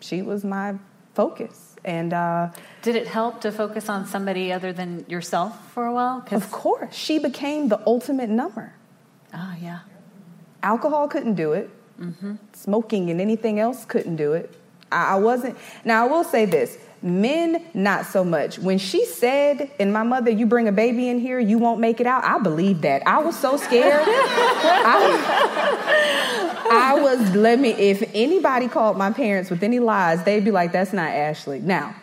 [0.00, 0.74] she was my
[1.14, 1.76] focus.
[1.84, 2.50] And uh,
[2.82, 6.24] did it help to focus on somebody other than yourself for a while?
[6.30, 6.94] Of course.
[6.94, 8.72] She became the ultimate number.
[9.34, 9.80] Oh yeah.
[10.62, 11.70] Alcohol couldn't do it.
[12.00, 12.34] Mm-hmm.
[12.54, 14.52] smoking and anything else couldn't do it.
[14.90, 18.58] I, I wasn't now i will say this Men, not so much.
[18.58, 22.00] When she said, and my mother, you bring a baby in here, you won't make
[22.00, 23.06] it out, I believed that.
[23.06, 24.02] I was so scared.
[24.06, 25.34] I,
[26.72, 30.72] I was, let me, if anybody called my parents with any lies, they'd be like,
[30.72, 31.60] that's not Ashley.
[31.60, 31.94] Now,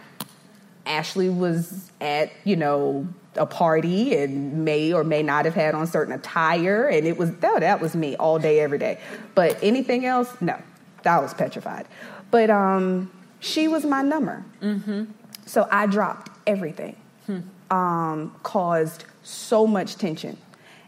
[0.85, 5.87] Ashley was at, you know, a party and may or may not have had on
[5.87, 8.99] certain attire, and it was, no, that was me all day, every day.
[9.33, 10.61] But anything else, no,
[11.03, 11.87] I was petrified.
[12.29, 14.45] But, um, she was my number.
[14.61, 15.05] Mm-hmm.
[15.45, 16.95] So I dropped everything.
[17.25, 17.39] Hmm.
[17.69, 20.37] Um, caused so much tension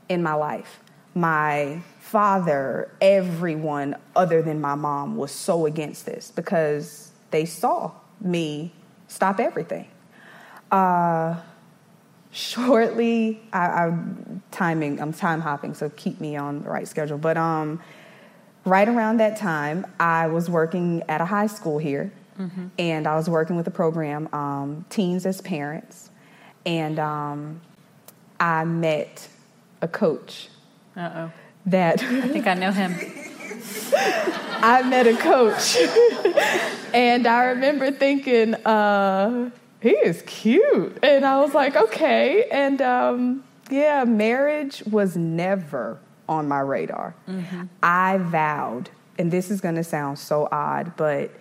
[0.08, 0.80] in my life.
[1.16, 8.72] My father, everyone other than my mom was so against this because they saw me
[9.08, 9.88] stop everything.
[10.72, 11.36] Uh,
[12.32, 13.98] shortly, I, I
[14.52, 17.18] timing, I'm time hopping, so keep me on the right schedule.
[17.18, 17.82] But um,
[18.66, 22.68] right around that time, I was working at a high school here Mm-hmm.
[22.80, 26.10] And I was working with a program, um, Teens as Parents.
[26.66, 27.62] And um,
[28.40, 29.28] I met
[29.82, 30.50] a coach.
[30.96, 31.32] Uh oh.
[31.66, 32.94] That I think I know him.
[33.96, 35.78] I met a coach.
[36.94, 39.50] and I remember thinking, uh,
[39.82, 40.98] he is cute.
[41.04, 42.46] And I was like, okay.
[42.50, 47.16] And um, yeah, marriage was never on my radar.
[47.28, 47.64] Mm-hmm.
[47.82, 51.32] I vowed, and this is going to sound so odd, but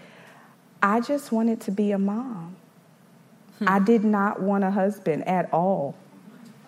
[0.83, 2.57] I just wanted to be a mom.
[3.61, 3.68] Hmm.
[3.68, 5.95] I did not want a husband at all.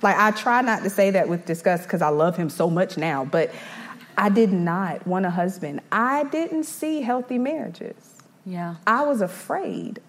[0.03, 2.97] Like, I try not to say that with disgust because I love him so much
[2.97, 3.53] now, but
[4.17, 5.81] I did not want a husband.
[5.91, 7.95] I didn't see healthy marriages.
[8.47, 8.77] Yeah.
[8.87, 10.01] I was afraid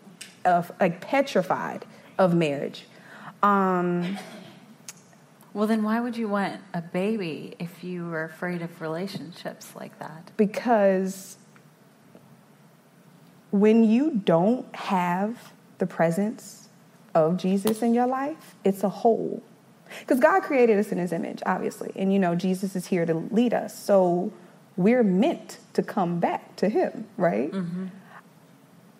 [0.44, 1.86] of, like, petrified
[2.18, 2.86] of marriage.
[3.41, 4.18] Um,
[5.54, 9.98] well, then why would you want a baby if you were afraid of relationships like
[10.00, 10.32] that?
[10.36, 11.38] Because
[13.60, 16.68] when you don't have the presence
[17.13, 19.41] of Jesus in your life, it's a hole.
[20.00, 21.91] Because God created us in his image, obviously.
[21.96, 23.78] And you know, Jesus is here to lead us.
[23.78, 24.34] So
[24.76, 27.52] we're meant to come back to him, right?
[27.52, 27.86] Mm-hmm.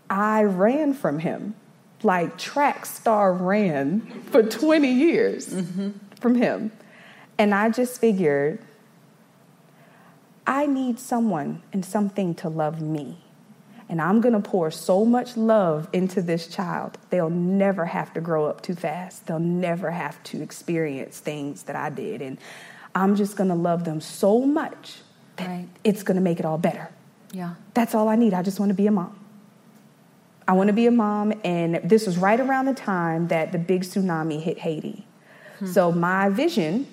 [0.10, 1.56] I ran from him
[2.02, 5.91] like track star ran for 20 years mm-hmm.
[6.22, 6.72] from him.
[7.38, 8.60] And I just figured,
[10.48, 13.25] I need someone and something to love me.
[13.88, 18.21] And I'm going to pour so much love into this child, they'll never have to
[18.21, 19.28] grow up too fast.
[19.28, 22.21] They'll never have to experience things that I did.
[22.21, 22.39] And
[22.95, 24.98] I'm just going to love them so much
[25.36, 25.67] that right.
[25.84, 26.89] it's going to make it all better.
[27.32, 27.56] Yeah.
[27.74, 28.34] That's all I need.
[28.34, 29.19] I just want to be a mom.
[30.48, 31.34] I want to be a mom.
[31.43, 35.06] And this was right around the time that the big tsunami hit Haiti.
[35.60, 35.67] Hmm.
[35.67, 36.88] So my vision,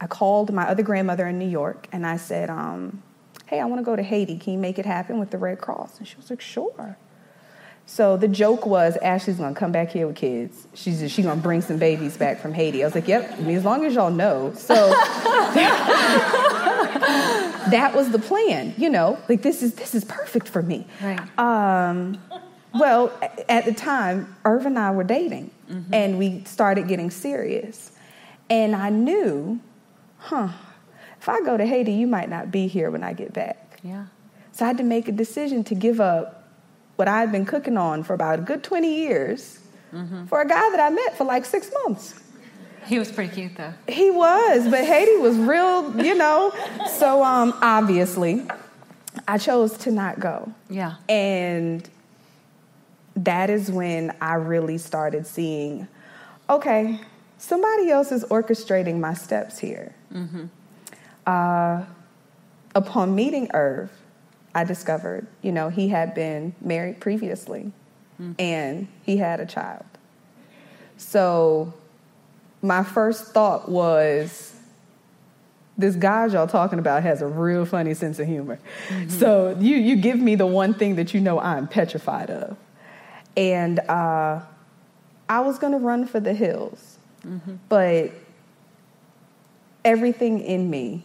[0.00, 3.02] I called my other grandmother in New York and I said, um,
[3.46, 4.36] hey, I want to go to Haiti.
[4.38, 5.98] Can you make it happen with the Red Cross?
[5.98, 6.96] And she was like, sure.
[7.88, 10.66] So the joke was Ashley's gonna come back here with kids.
[10.74, 12.82] She's she's gonna bring some babies back from Haiti.
[12.82, 13.32] I was like, yep.
[13.38, 14.52] I mean, as long as y'all know.
[14.54, 14.74] So
[17.70, 18.74] that was the plan.
[18.76, 20.84] You know, like this is this is perfect for me.
[21.00, 21.38] Right.
[21.38, 22.18] Um,
[22.74, 23.12] well,
[23.48, 25.94] at the time, Irv and I were dating, mm-hmm.
[25.94, 27.92] and we started getting serious,
[28.50, 29.60] and I knew,
[30.18, 30.48] huh,
[31.26, 33.80] if I go to Haiti, you might not be here when I get back.
[33.82, 34.06] Yeah.
[34.52, 36.44] So I had to make a decision to give up
[36.94, 39.58] what I had been cooking on for about a good 20 years
[39.92, 40.26] mm-hmm.
[40.26, 42.14] for a guy that I met for like six months.
[42.86, 43.74] He was pretty cute though.
[43.88, 46.52] He was, but Haiti was real, you know.
[46.96, 48.46] So um, obviously,
[49.26, 50.52] I chose to not go.
[50.70, 50.94] Yeah.
[51.08, 51.90] And
[53.16, 55.88] that is when I really started seeing,
[56.48, 57.00] okay,
[57.36, 59.92] somebody else is orchestrating my steps here.
[60.14, 60.44] Mm-hmm.
[61.26, 61.84] Uh,
[62.74, 63.90] upon meeting Irv,
[64.54, 67.72] I discovered, you know, he had been married previously
[68.20, 68.34] mm.
[68.38, 69.84] and he had a child.
[70.96, 71.74] So
[72.62, 74.54] my first thought was,
[75.78, 78.58] this guy y'all talking about has a real funny sense of humor.
[78.88, 79.10] Mm-hmm.
[79.10, 82.56] So you you give me the one thing that you know I'm petrified of,
[83.36, 84.40] and uh,
[85.28, 87.56] I was gonna run for the hills, mm-hmm.
[87.68, 88.10] but
[89.84, 91.04] everything in me,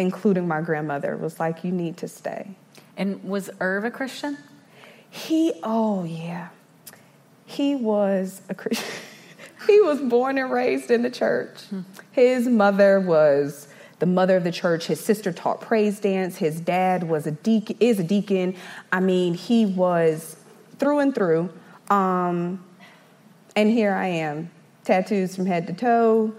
[0.00, 2.48] including my grandmother, was like, "You need to stay."
[2.96, 4.38] And was Irv a Christian?
[5.08, 6.48] He oh yeah,
[7.46, 8.86] he was a Christian.
[9.66, 11.62] he was born and raised in the church.
[11.64, 11.80] Hmm.
[12.12, 14.86] His mother was the mother of the church.
[14.86, 16.36] His sister taught praise dance.
[16.36, 18.56] His dad was a deacon, is a deacon.
[18.90, 20.36] I mean, he was
[20.78, 21.50] through and through.
[21.90, 22.64] Um,
[23.56, 24.50] and here I am,
[24.84, 26.32] tattoos from head to toe,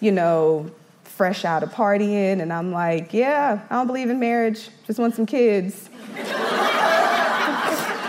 [0.00, 0.70] you know,
[1.12, 2.40] fresh out of partying.
[2.40, 5.88] And I'm like, yeah, I don't believe in marriage, just want some kids.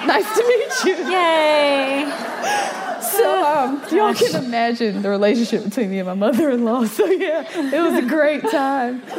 [0.08, 0.96] nice to meet you.
[1.12, 2.12] Yay.
[3.02, 6.88] So um, y'all can imagine the relationship between me and my mother-in-law.
[6.94, 9.02] So yeah, it was a great time.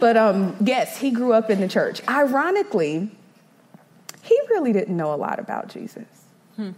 [0.00, 2.00] but um, yes, he grew up in the church.
[2.08, 3.10] Ironically,
[4.22, 6.06] he really didn't know a lot about Jesus.
[6.56, 6.70] Hmm.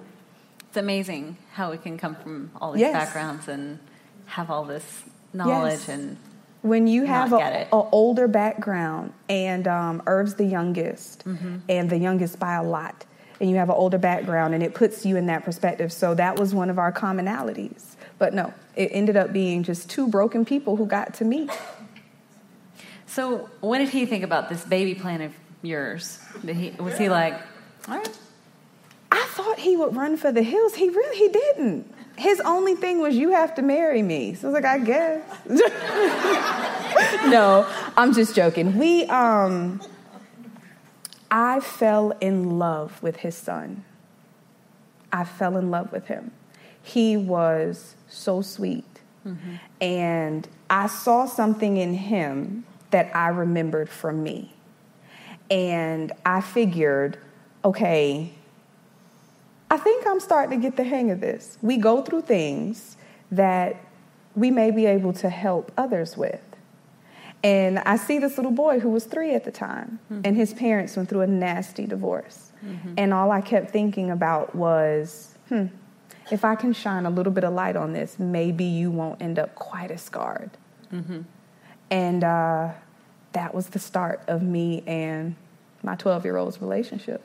[0.68, 2.92] It's amazing how we can come from all these yes.
[2.92, 3.78] backgrounds and
[4.26, 5.88] have all this knowledge yes.
[5.88, 6.16] and
[6.62, 11.58] when you have an older background and um, Irv's the youngest mm-hmm.
[11.68, 13.04] and the youngest by a lot
[13.40, 15.92] and you have an older background and it puts you in that perspective.
[15.92, 17.96] So that was one of our commonalities.
[18.18, 21.50] But no, it ended up being just two broken people who got to meet.
[23.06, 26.20] So when did he think about this baby plan of yours?
[26.46, 27.34] He, was he like,
[27.88, 28.18] all right?
[29.10, 30.76] I thought he would run for the hills.
[30.76, 31.91] He really he didn't.
[32.16, 34.34] His only thing was you have to marry me.
[34.34, 35.22] So I was like, I guess.
[37.28, 38.78] no, I'm just joking.
[38.78, 39.80] We um
[41.30, 43.84] I fell in love with his son.
[45.10, 46.30] I fell in love with him.
[46.82, 48.84] He was so sweet.
[49.26, 49.54] Mm-hmm.
[49.80, 54.52] And I saw something in him that I remembered from me.
[55.50, 57.18] And I figured,
[57.64, 58.32] okay,
[59.72, 61.56] I think I'm starting to get the hang of this.
[61.62, 62.98] We go through things
[63.30, 63.76] that
[64.36, 66.42] we may be able to help others with.
[67.42, 70.20] And I see this little boy who was three at the time, mm-hmm.
[70.26, 72.52] and his parents went through a nasty divorce.
[72.62, 72.94] Mm-hmm.
[72.98, 75.68] And all I kept thinking about was, hmm,
[76.30, 79.38] if I can shine a little bit of light on this, maybe you won't end
[79.38, 80.50] up quite as scarred.
[80.92, 81.22] Mm-hmm.
[81.90, 82.72] And uh,
[83.32, 85.34] that was the start of me and
[85.82, 87.24] my 12 year old's relationship.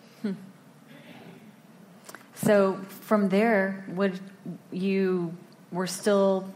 [2.44, 4.20] So from there, would
[4.72, 5.36] you
[5.72, 6.50] were still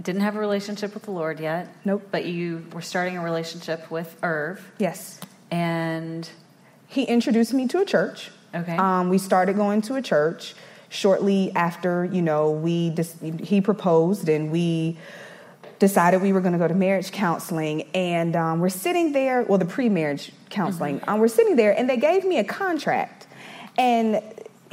[0.00, 1.74] didn't have a relationship with the Lord yet.
[1.84, 2.08] Nope.
[2.10, 4.72] But you were starting a relationship with Irv.
[4.78, 5.20] Yes.
[5.50, 6.28] And
[6.88, 8.30] he introduced me to a church.
[8.54, 8.76] Okay.
[8.76, 10.54] Um, we started going to a church
[10.88, 12.04] shortly after.
[12.04, 14.98] You know, we dis- he proposed and we
[15.78, 19.58] decided we were going to go to marriage counseling and um, we're sitting there well
[19.58, 21.10] the pre-marriage counseling mm-hmm.
[21.10, 23.26] um, we're sitting there and they gave me a contract
[23.76, 24.22] and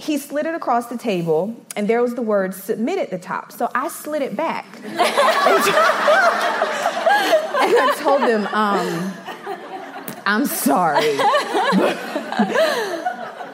[0.02, 3.52] he slid it across the table, and there was the word submit at the top.
[3.52, 4.66] So I slid it back.
[4.84, 4.98] and
[7.78, 9.14] I told him, um,
[10.26, 11.18] I'm sorry.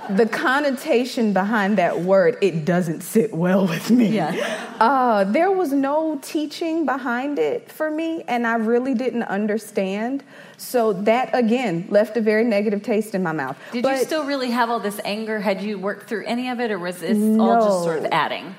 [0.10, 4.10] the connotation behind that word, it doesn't sit well with me.
[4.10, 4.76] Yeah.
[4.80, 10.24] Uh, there was no teaching behind it for me, and I really didn't understand.
[10.58, 13.58] So that again left a very negative taste in my mouth.
[13.72, 15.40] Did but you still really have all this anger?
[15.40, 17.44] Had you worked through any of it, or was this no.
[17.44, 18.56] all just sort of adding?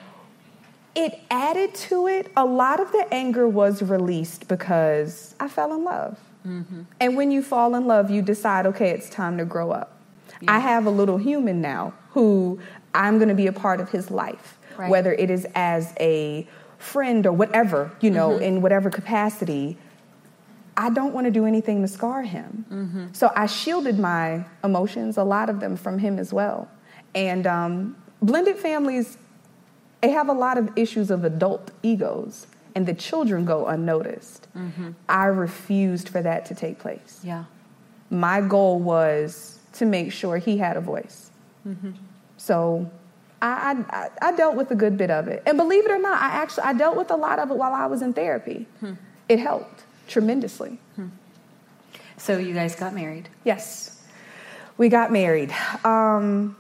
[0.95, 2.31] It added to it.
[2.37, 6.18] A lot of the anger was released because I fell in love.
[6.47, 6.83] Mm-hmm.
[7.01, 9.98] And when you fall in love, you decide, okay, it's time to grow up.
[10.41, 10.57] Yeah.
[10.57, 12.61] I have a little human now who
[12.95, 14.91] I'm going to be a part of his life, right.
[14.91, 16.47] whether it is as a
[16.78, 18.43] friend or whatever, you know, mm-hmm.
[18.43, 19.76] in whatever capacity.
[20.76, 22.64] I don't want to do anything to scar him.
[22.70, 23.07] Mm-hmm.
[23.12, 26.68] So I shielded my emotions, a lot of them from him as well.
[27.14, 29.18] And um, blended families,
[30.01, 34.47] they have a lot of issues of adult egos, and the children go unnoticed.
[34.57, 34.91] Mm-hmm.
[35.09, 37.20] I refused for that to take place.
[37.24, 37.45] Yeah.
[38.11, 41.31] My goal was to make sure he had a voice.
[41.66, 41.93] Mm-hmm.
[42.37, 42.91] So
[43.41, 45.43] I, I, I dealt with a good bit of it.
[45.47, 47.72] And believe it or not, I actually I dealt with a lot of it while
[47.72, 48.66] I was in therapy.
[48.81, 48.95] Hmm.
[49.29, 50.79] It helped tremendously.
[50.97, 51.09] Hmm.
[52.16, 53.29] So you guys got married?
[53.45, 54.03] Yes.
[54.76, 55.55] We got married.
[55.85, 56.57] Um,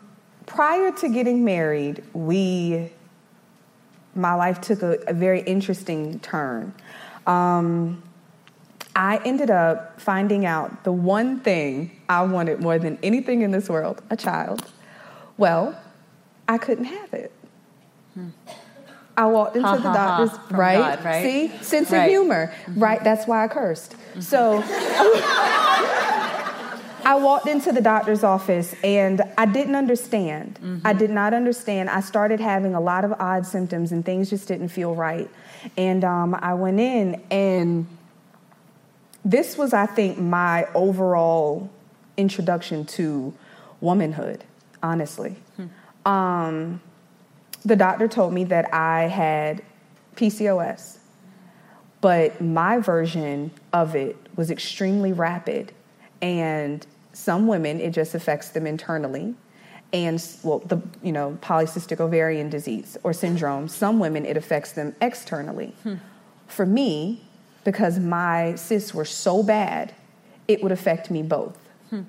[0.46, 2.90] prior to getting married, we
[4.14, 6.74] my life took a, a very interesting turn.
[7.26, 8.02] Um,
[8.98, 13.68] I ended up finding out the one thing I wanted more than anything in this
[13.68, 14.66] world a child.
[15.36, 15.80] Well,
[16.48, 17.30] I couldn't have it.
[18.14, 18.30] Hmm.
[19.16, 20.96] I walked into ha, the ha, doctor's, ha, right?
[20.96, 21.22] God, right?
[21.22, 22.06] See, sense right.
[22.06, 22.80] of humor, mm-hmm.
[22.80, 23.04] right?
[23.04, 23.92] That's why I cursed.
[23.92, 24.20] Mm-hmm.
[24.20, 24.64] So
[27.04, 30.58] I walked into the doctor's office and I didn't understand.
[30.60, 30.84] Mm-hmm.
[30.84, 31.88] I did not understand.
[31.88, 35.30] I started having a lot of odd symptoms and things just didn't feel right.
[35.76, 37.86] And um, I went in and
[39.28, 41.68] this was, I think, my overall
[42.16, 43.34] introduction to
[43.82, 44.42] womanhood,
[44.82, 45.36] honestly.
[45.56, 46.10] Hmm.
[46.10, 46.80] Um,
[47.62, 49.62] the doctor told me that I had
[50.16, 50.96] PCOS,
[52.00, 55.72] but my version of it was extremely rapid.
[56.22, 59.34] And some women, it just affects them internally.
[59.92, 64.96] And, well, the, you know, polycystic ovarian disease or syndrome, some women, it affects them
[65.02, 65.74] externally.
[65.82, 65.96] Hmm.
[66.46, 67.27] For me,
[67.64, 69.94] because my cysts were so bad,
[70.46, 71.58] it would affect me both.
[71.90, 72.02] Hmm.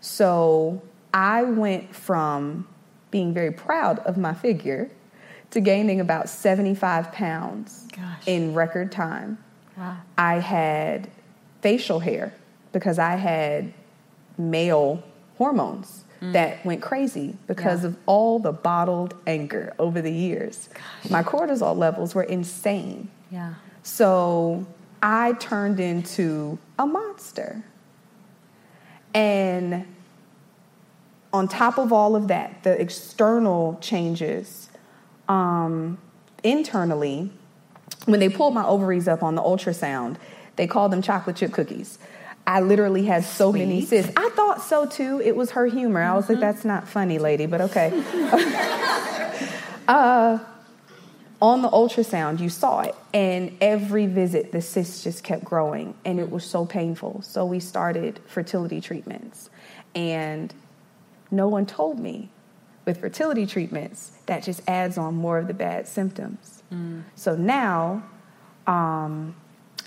[0.00, 0.82] So
[1.12, 2.66] I went from
[3.10, 4.90] being very proud of my figure
[5.52, 8.26] to gaining about 75 pounds Gosh.
[8.26, 9.38] in record time.
[9.76, 9.98] Wow.
[10.18, 11.08] I had
[11.62, 12.34] facial hair
[12.72, 13.72] because I had
[14.36, 15.00] male
[15.38, 16.32] hormones mm.
[16.32, 17.90] that went crazy because yeah.
[17.90, 20.68] of all the bottled anger over the years.
[20.74, 21.10] Gosh.
[21.10, 23.08] My cortisol levels were insane.
[23.30, 23.54] Yeah.
[23.84, 24.66] So
[25.04, 27.62] I turned into a monster.
[29.12, 29.86] And
[31.30, 34.70] on top of all of that, the external changes
[35.28, 35.98] um,
[36.42, 37.30] internally,
[38.06, 40.16] when they pulled my ovaries up on the ultrasound,
[40.56, 41.98] they called them chocolate chip cookies.
[42.46, 43.60] I literally had so Sweet.
[43.60, 44.10] many cysts.
[44.16, 45.20] I thought so too.
[45.22, 46.00] It was her humor.
[46.00, 46.34] I was mm-hmm.
[46.34, 47.92] like, that's not funny, lady, but okay.
[49.86, 50.38] uh,
[51.44, 52.94] on the ultrasound, you saw it.
[53.12, 55.94] And every visit, the cyst just kept growing.
[56.02, 57.20] And it was so painful.
[57.20, 59.50] So we started fertility treatments.
[59.94, 60.54] And
[61.30, 62.30] no one told me
[62.86, 66.62] with fertility treatments, that just adds on more of the bad symptoms.
[66.72, 67.02] Mm.
[67.14, 68.02] So now,
[68.66, 69.36] um,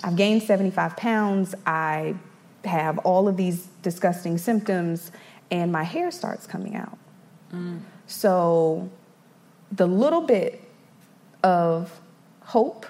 [0.04, 1.56] I've gained 75 pounds.
[1.66, 2.14] I
[2.66, 5.12] have all of these disgusting symptoms,
[5.50, 7.00] and my hair starts coming out.
[7.52, 7.80] Mm.
[8.06, 8.90] So,
[9.72, 10.67] the little bit
[11.44, 12.00] of
[12.42, 12.86] hope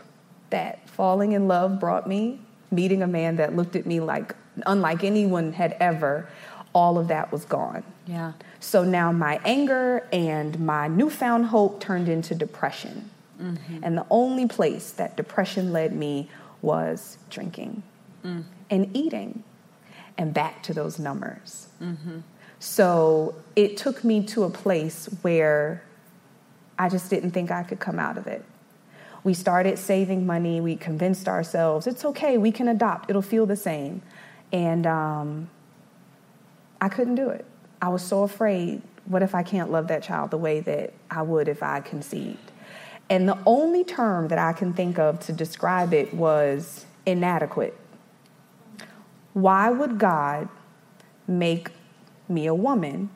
[0.50, 2.40] that falling in love brought me,
[2.72, 4.36] meeting a man that looked at me like
[4.66, 6.28] unlike anyone had ever,
[6.74, 7.84] all of that was gone.
[8.06, 8.34] Yeah.
[8.60, 13.10] So now my anger and my newfound hope turned into depression.
[13.42, 13.84] Mm-hmm.
[13.84, 16.30] And the only place that depression led me
[16.62, 17.84] was drinking
[18.24, 18.44] mm.
[18.70, 19.44] and eating
[20.18, 21.68] and back to those numbers.
[21.82, 22.20] Mm-hmm.
[22.60, 25.84] So it took me to a place where
[26.80, 28.44] I just didn't think I could come out of it.
[29.24, 30.62] We started saving money.
[30.62, 34.02] We convinced ourselves it's okay, we can adopt, it'll feel the same.
[34.52, 35.50] And um,
[36.80, 37.46] I couldn't do it.
[37.82, 41.22] I was so afraid what if I can't love that child the way that I
[41.22, 42.52] would if I conceived?
[43.10, 47.78] And the only term that I can think of to describe it was inadequate.
[49.34, 50.50] Why would God
[51.28, 51.72] make
[52.28, 53.10] me a woman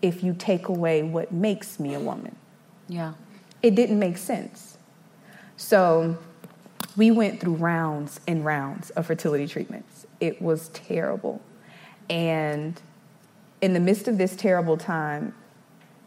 [0.00, 2.36] if you take away what makes me a woman?
[2.88, 3.12] Yeah.
[3.62, 4.78] It didn't make sense.
[5.56, 6.18] So
[6.96, 10.06] we went through rounds and rounds of fertility treatments.
[10.20, 11.40] It was terrible.
[12.08, 12.80] And
[13.60, 15.34] in the midst of this terrible time,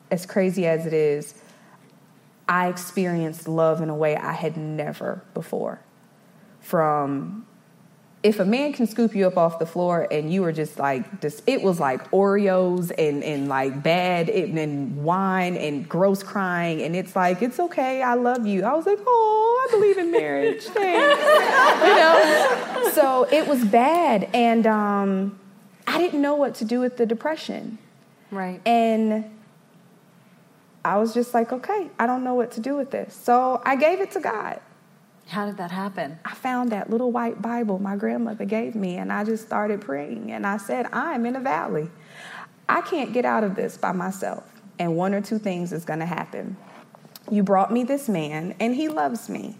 [0.09, 1.35] as crazy as it is,
[2.49, 5.79] I experienced love in a way I had never before.
[6.59, 7.45] From
[8.23, 11.21] if a man can scoop you up off the floor and you were just like
[11.21, 16.81] this it was like oreos and, and like bad and, and wine and gross crying
[16.81, 18.63] and it's like it's okay i love you.
[18.63, 20.63] I was like oh i believe in marriage.
[20.65, 21.21] Thanks.
[21.87, 22.91] You know?
[22.93, 25.39] So it was bad and um,
[25.87, 27.77] i didn't know what to do with the depression.
[28.29, 28.61] Right.
[28.65, 29.37] And
[30.85, 33.15] i was just like okay i don't know what to do with this.
[33.15, 34.59] So i gave it to god
[35.31, 36.19] how did that happen?
[36.25, 40.31] I found that little white Bible my grandmother gave me, and I just started praying.
[40.31, 41.89] And I said, I'm in a valley.
[42.67, 44.43] I can't get out of this by myself.
[44.77, 46.57] And one or two things is going to happen.
[47.29, 49.55] You brought me this man, and he loves me,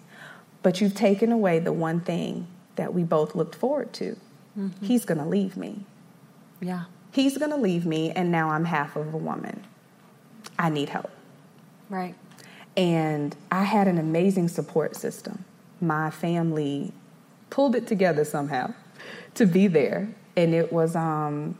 [0.61, 4.17] but you've taken away the one thing that we both looked forward to.
[4.57, 4.85] Mm-hmm.
[4.85, 5.85] He's going to leave me.
[6.59, 6.85] Yeah.
[7.11, 9.65] He's going to leave me, and now I'm half of a woman.
[10.59, 11.11] I need help.
[11.89, 12.15] Right.
[12.75, 15.45] And I had an amazing support system.
[15.81, 16.93] My family
[17.49, 18.73] pulled it together somehow
[19.35, 20.09] to be there.
[20.37, 21.57] And it was um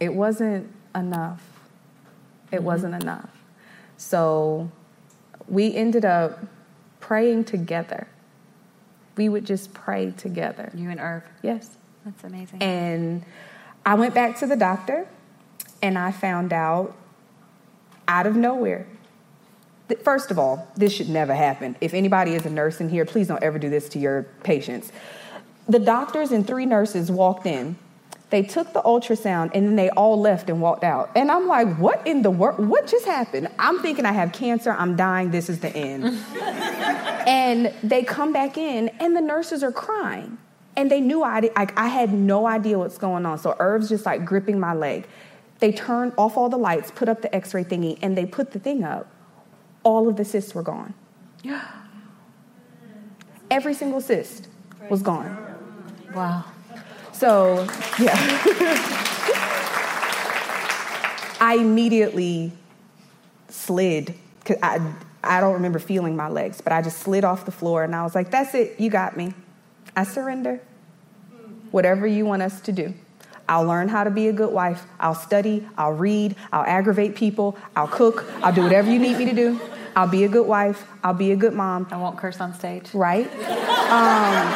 [0.00, 1.42] it wasn't enough.
[2.50, 2.64] It mm-hmm.
[2.64, 3.30] wasn't enough.
[3.96, 4.70] So
[5.48, 6.44] we ended up
[7.00, 8.08] praying together.
[9.16, 10.70] We would just pray together.
[10.74, 11.22] You and Irv?
[11.42, 11.76] Yes.
[12.04, 12.62] That's amazing.
[12.62, 13.24] And
[13.84, 15.08] I went back to the doctor
[15.82, 16.94] and I found out
[18.08, 18.86] out of nowhere.
[20.02, 21.76] First of all, this should never happen.
[21.80, 24.90] If anybody is a nurse in here, please don't ever do this to your patients.
[25.68, 27.76] The doctors and three nurses walked in
[28.30, 31.10] they took the ultrasound and then they all left and walked out.
[31.14, 32.66] And I'm like, what in the world?
[32.66, 33.48] What just happened?
[33.58, 34.72] I'm thinking I have cancer.
[34.72, 35.30] I'm dying.
[35.30, 36.04] This is the end.
[37.26, 40.38] and they come back in and the nurses are crying.
[40.76, 43.38] And they knew I, like, I had no idea what's going on.
[43.38, 45.06] So Irv's just like gripping my leg.
[45.60, 48.50] They turned off all the lights, put up the x ray thingy, and they put
[48.50, 49.08] the thing up.
[49.86, 50.94] All of the cysts were gone.
[53.52, 54.48] Every single cyst
[54.90, 55.36] was gone.
[56.12, 56.44] Wow.
[57.12, 57.68] So,
[58.00, 58.12] yeah.
[61.40, 62.50] I immediately
[63.48, 64.12] slid.
[64.44, 67.84] Cause I, I don't remember feeling my legs, but I just slid off the floor
[67.84, 69.34] and I was like, that's it, you got me.
[69.94, 70.60] I surrender.
[71.70, 72.92] Whatever you want us to do.
[73.48, 74.84] I'll learn how to be a good wife.
[74.98, 75.68] I'll study.
[75.78, 76.36] I'll read.
[76.52, 77.56] I'll aggravate people.
[77.74, 78.24] I'll cook.
[78.42, 79.60] I'll do whatever you need me to do.
[79.94, 80.86] I'll be a good wife.
[81.02, 81.88] I'll be a good mom.
[81.90, 82.92] I won't curse on stage.
[82.92, 83.26] Right?
[83.26, 84.46] Um,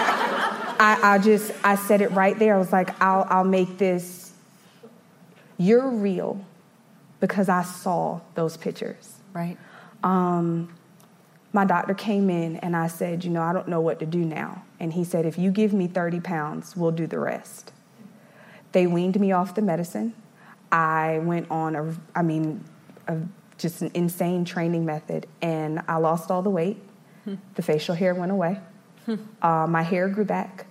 [0.83, 2.55] I, I just I said it right there.
[2.55, 4.33] I was like, I'll I'll make this.
[5.57, 6.45] You're real,
[7.21, 9.19] because I saw those pictures.
[9.33, 9.57] Right.
[10.03, 10.75] Um,
[11.53, 14.25] my doctor came in and I said, you know, I don't know what to do
[14.25, 14.65] now.
[14.79, 17.73] And he said, if you give me 30 pounds, we'll do the rest.
[18.73, 20.15] They weaned me off the medicine.
[20.71, 22.65] I went on a, I mean,
[23.09, 23.19] a,
[23.59, 26.79] just an insane training method, and I lost all the weight.
[27.25, 27.35] Hmm.
[27.57, 28.59] The facial hair went away.
[29.07, 29.17] Hmm.
[29.43, 30.67] Uh, my hair grew back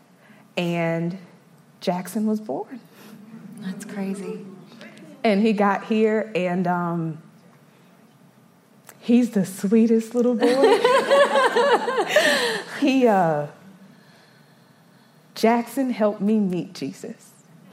[0.60, 1.18] and
[1.80, 2.82] Jackson was born.
[3.60, 4.46] That's crazy.
[5.24, 7.22] And he got here, and um,
[9.00, 10.48] he's the sweetest little boy.
[12.80, 13.48] he, uh,
[15.34, 17.29] Jackson helped me meet Jesus.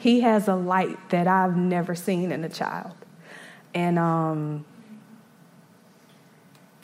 [0.07, 2.93] He has a light that I've never seen in a child.
[3.75, 4.65] And um,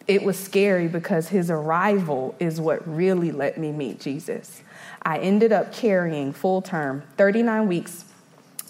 [0.08, 4.64] it was scary because his arrival is what really let me meet Jesus.
[5.04, 8.06] I ended up carrying full term, 39 weeks,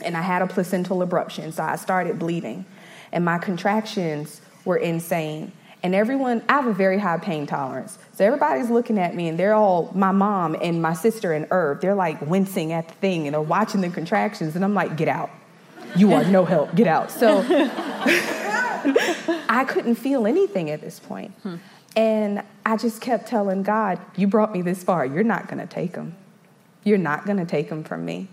[0.04, 2.66] and I had a placental abruption, so I started bleeding.
[3.10, 5.52] And my contractions were insane.
[5.82, 7.96] And everyone, I have a very high pain tolerance.
[8.14, 11.80] So everybody's looking at me, and they're all, my mom and my sister and Irv,
[11.80, 14.54] they're like wincing at the thing and they're watching the contractions.
[14.54, 15.30] And I'm like, get out.
[15.96, 16.74] You are no help.
[16.74, 17.10] Get out.
[17.10, 17.44] So
[19.48, 21.32] I couldn't feel anything at this point.
[21.42, 21.56] Hmm.
[21.94, 25.04] And I just kept telling God, You brought me this far.
[25.04, 26.16] You're not going to take them.
[26.84, 28.28] You're not going to take them from me.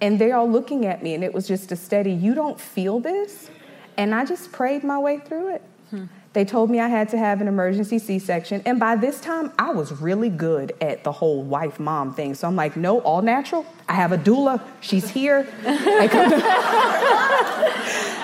[0.00, 3.00] And they're all looking at me, and it was just a steady, You don't feel
[3.00, 3.50] this?
[3.96, 5.62] And I just prayed my way through it.
[5.90, 6.04] Hmm.
[6.32, 8.62] They told me I had to have an emergency C section.
[8.64, 12.34] And by this time, I was really good at the whole wife mom thing.
[12.34, 13.66] So I'm like, no, all natural.
[13.88, 14.62] I have a doula.
[14.80, 15.52] She's here.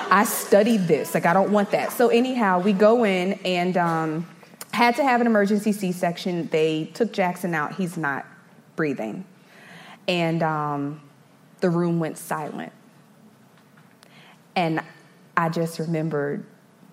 [0.08, 1.14] I studied this.
[1.14, 1.90] Like, I don't want that.
[1.92, 4.24] So, anyhow, we go in and um,
[4.72, 6.46] had to have an emergency C section.
[6.52, 7.74] They took Jackson out.
[7.74, 8.24] He's not
[8.76, 9.24] breathing.
[10.06, 11.00] And um,
[11.58, 12.72] the room went silent.
[14.54, 14.80] And
[15.36, 16.46] I just remembered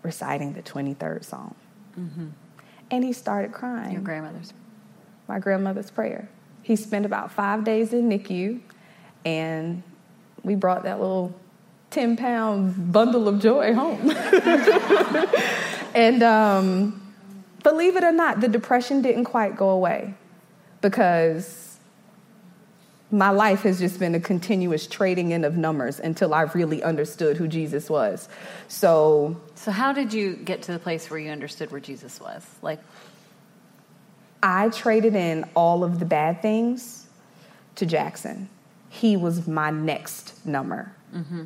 [0.04, 1.56] reciting the 23rd Psalm.
[2.00, 2.28] Mm-hmm.
[2.92, 3.94] And he started crying.
[3.94, 4.54] Your grandmother's?
[5.28, 6.30] My grandmother's prayer.
[6.62, 8.60] He spent about five days in NICU,
[9.26, 9.84] and
[10.44, 11.34] we brought that little
[11.90, 14.12] 10 pound bundle of joy home.
[15.96, 17.14] and um,
[17.64, 20.14] believe it or not, the depression didn't quite go away
[20.82, 21.73] because
[23.14, 27.38] my life has just been a continuous trading in of numbers until I really understood
[27.38, 28.28] who Jesus was.
[28.68, 32.44] So, so how did you get to the place where you understood where Jesus was?
[32.64, 32.80] Like,
[34.42, 37.06] I traded in all of the bad things
[37.76, 38.50] to Jackson.
[38.90, 40.92] He was my next number.
[41.16, 41.44] Mm-hmm.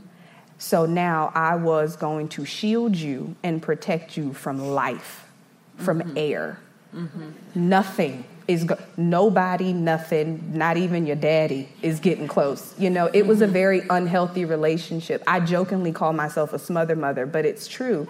[0.59, 5.28] So now I was going to shield you and protect you from life,
[5.76, 6.18] from mm-hmm.
[6.18, 6.59] air.
[6.95, 7.32] Mm-hmm.
[7.55, 12.74] Nothing is go- nobody, nothing, not even your daddy is getting close.
[12.78, 15.22] You know, it was a very unhealthy relationship.
[15.28, 18.08] I jokingly call myself a smother mother, but it's true.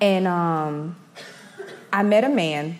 [0.00, 0.96] And um,
[1.92, 2.78] I met a man.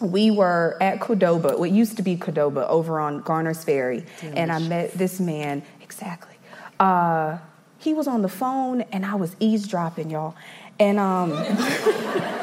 [0.00, 4.38] We were at Qdoba, what used to be Qdoba, over on Garner's Ferry, Delicious.
[4.38, 5.62] and I met this man.
[5.82, 6.36] Exactly.
[6.78, 7.38] Uh,
[7.78, 10.34] he was on the phone, and I was eavesdropping, y'all.
[10.78, 11.30] And um,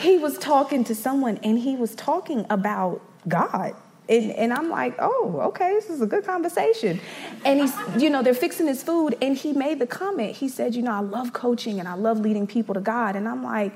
[0.00, 3.74] he was talking to someone and he was talking about God.
[4.08, 6.98] And, and, I'm like, oh, okay, this is a good conversation.
[7.44, 10.34] And he's, you know, they're fixing his food, and he made the comment.
[10.34, 13.14] He said, you know, I love coaching and I love leading people to God.
[13.14, 13.72] And I'm like,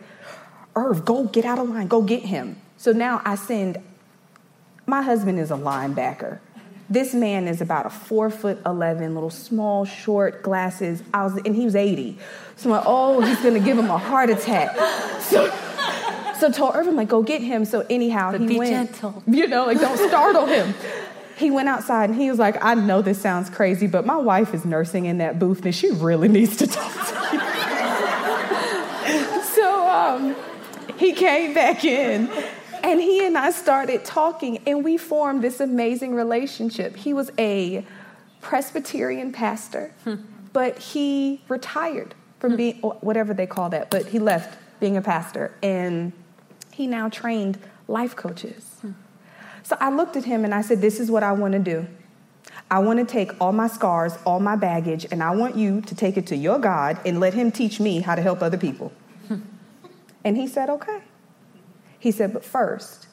[0.75, 2.61] Irv, go get out of line, go get him.
[2.79, 3.79] So now I send,
[4.87, 6.41] my husband is a linebacker.
[6.91, 11.03] This man is about a four foot 11, little small, short glasses.
[11.15, 12.19] I was, and he was 80.
[12.57, 14.77] So I'm like, oh, he's gonna give him a heart attack.
[15.25, 15.51] So,
[16.39, 17.65] so told Irvin, like, go get him.
[17.65, 18.71] So anyhow, but he be went.
[18.71, 19.23] gentle.
[19.35, 20.75] You know, like, don't startle him.
[21.37, 24.55] He went outside and he was like, I know this sounds crazy, but my wife
[24.55, 27.41] is nursing in that booth and she really needs to talk to you.
[29.43, 30.37] so um,
[30.97, 32.31] he came back in
[32.85, 36.95] and he and I started talking and we formed this amazing relationship.
[36.95, 37.85] He was a
[38.41, 40.15] Presbyterian pastor, hmm.
[40.53, 42.57] but he retired from hmm.
[42.57, 46.13] being whatever they call that, but he left being a pastor and
[46.75, 48.79] he now trained life coaches.
[48.81, 48.93] Hmm.
[49.63, 51.87] So I looked at him and I said, This is what I want to do.
[52.71, 55.95] I want to take all my scars, all my baggage, and I want you to
[55.95, 58.93] take it to your God and let him teach me how to help other people.
[60.25, 61.01] and he said, Okay.
[61.99, 63.07] He said, But first,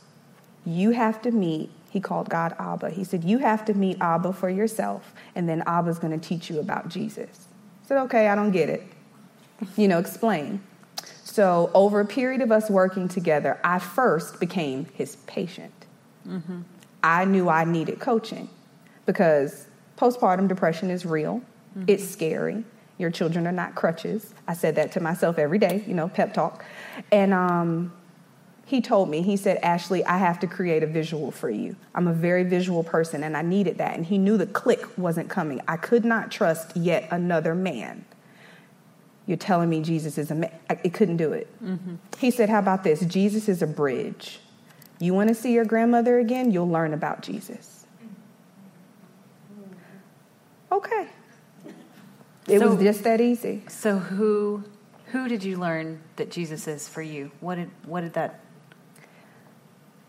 [0.66, 2.90] you have to meet, he called God Abba.
[2.90, 6.50] He said, You have to meet Abba for yourself, and then Abba's going to teach
[6.50, 7.48] you about Jesus.
[7.84, 8.84] I said, Okay, I don't get it.
[9.78, 10.64] You know, explain.
[11.24, 15.74] So, over a period of us working together, I first became his patient.
[16.28, 16.62] Mm-hmm.
[17.04, 18.50] I knew I needed coaching
[19.06, 21.42] because postpartum depression is real,
[21.78, 21.86] mm-hmm.
[21.88, 22.64] it's scary.
[22.98, 24.34] Your children are not crutches.
[24.48, 26.64] I said that to myself every day, you know, pep talk.
[27.12, 27.94] And um,
[28.66, 31.76] he told me, he said, Ashley, I have to create a visual for you.
[31.96, 33.96] I'm a very visual person and I needed that.
[33.96, 35.62] And he knew the click wasn't coming.
[35.68, 38.06] I could not trust yet another man
[39.32, 40.52] you're telling me Jesus is a man.
[40.84, 41.48] It couldn't do it.
[41.64, 41.96] Mm-hmm.
[42.20, 43.00] He said, How about this?
[43.06, 44.40] Jesus is a bridge.
[45.00, 46.52] You want to see your grandmother again?
[46.52, 47.88] You'll learn about Jesus.
[50.72, 51.08] Okay.
[52.48, 53.64] It so, was just that easy.
[53.68, 54.64] So who
[55.08, 57.32] who did you learn that Jesus is for you?
[57.40, 58.42] What did what did that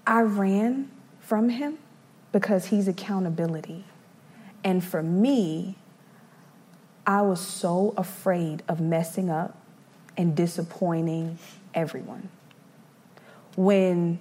[0.07, 1.79] I ran from him
[2.33, 3.85] because he's accountability.
[4.65, 5.77] And for me,
[7.07, 9.59] I was so afraid of messing up
[10.17, 11.39] and disappointing
[11.75, 12.29] everyone.
[13.57, 14.19] When,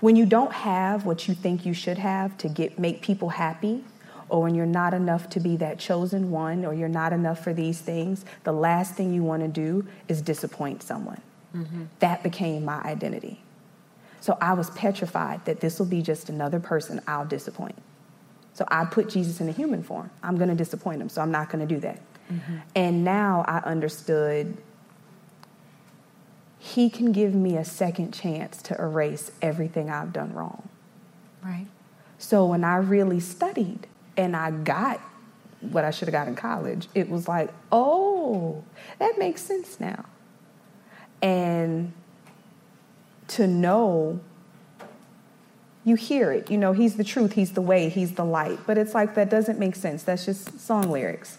[0.00, 3.84] when you don't have what you think you should have to get, make people happy,
[4.28, 7.52] or when you're not enough to be that chosen one, or you're not enough for
[7.52, 11.20] these things, the last thing you want to do is disappoint someone.
[11.54, 11.84] Mm-hmm.
[11.98, 13.42] That became my identity.
[14.20, 17.76] So I was petrified that this will be just another person I'll disappoint.
[18.54, 20.10] So I put Jesus in a human form.
[20.22, 22.00] I'm going to disappoint him, so I'm not going to do that.
[22.30, 22.56] Mm-hmm.
[22.74, 24.56] And now I understood
[26.58, 30.68] he can give me a second chance to erase everything I've done wrong.
[31.42, 31.66] Right.
[32.18, 35.00] So when I really studied and I got
[35.60, 38.62] what I should have got in college, it was like, oh,
[39.00, 40.04] that makes sense now.
[41.20, 41.92] And
[43.28, 44.20] to know,
[45.84, 48.60] you hear it, you know, he's the truth, he's the way, he's the light.
[48.66, 50.04] But it's like, that doesn't make sense.
[50.04, 51.38] That's just song lyrics.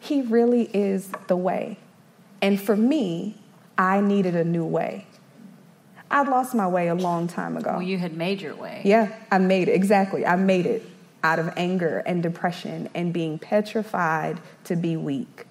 [0.00, 1.78] He really is the way.
[2.42, 3.36] And for me,
[3.78, 5.06] I needed a new way.
[6.10, 7.74] I'd lost my way a long time ago.
[7.74, 8.82] Well, you had made your way.
[8.84, 9.72] Yeah, I made it.
[9.72, 10.26] Exactly.
[10.26, 10.82] I made it
[11.22, 15.46] out of anger and depression and being petrified to be weak,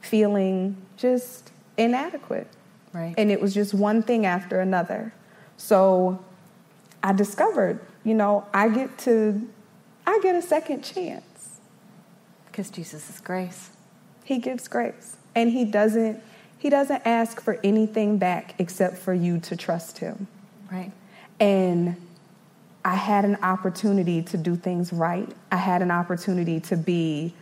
[0.00, 2.48] feeling just inadequate.
[2.92, 3.14] Right.
[3.16, 5.14] And it was just one thing after another.
[5.56, 6.22] So
[7.02, 9.48] I discovered, you know, I get to
[10.06, 11.58] I get a second chance.
[12.46, 13.70] Because Jesus is grace.
[14.26, 15.16] He gives grace.
[15.34, 16.22] And he doesn't
[16.58, 20.26] he doesn't ask for anything back except for you to trust him.
[20.70, 20.90] Right.
[21.38, 21.96] And
[22.84, 25.28] I had an opportunity to do things right.
[25.52, 27.34] I had an opportunity to be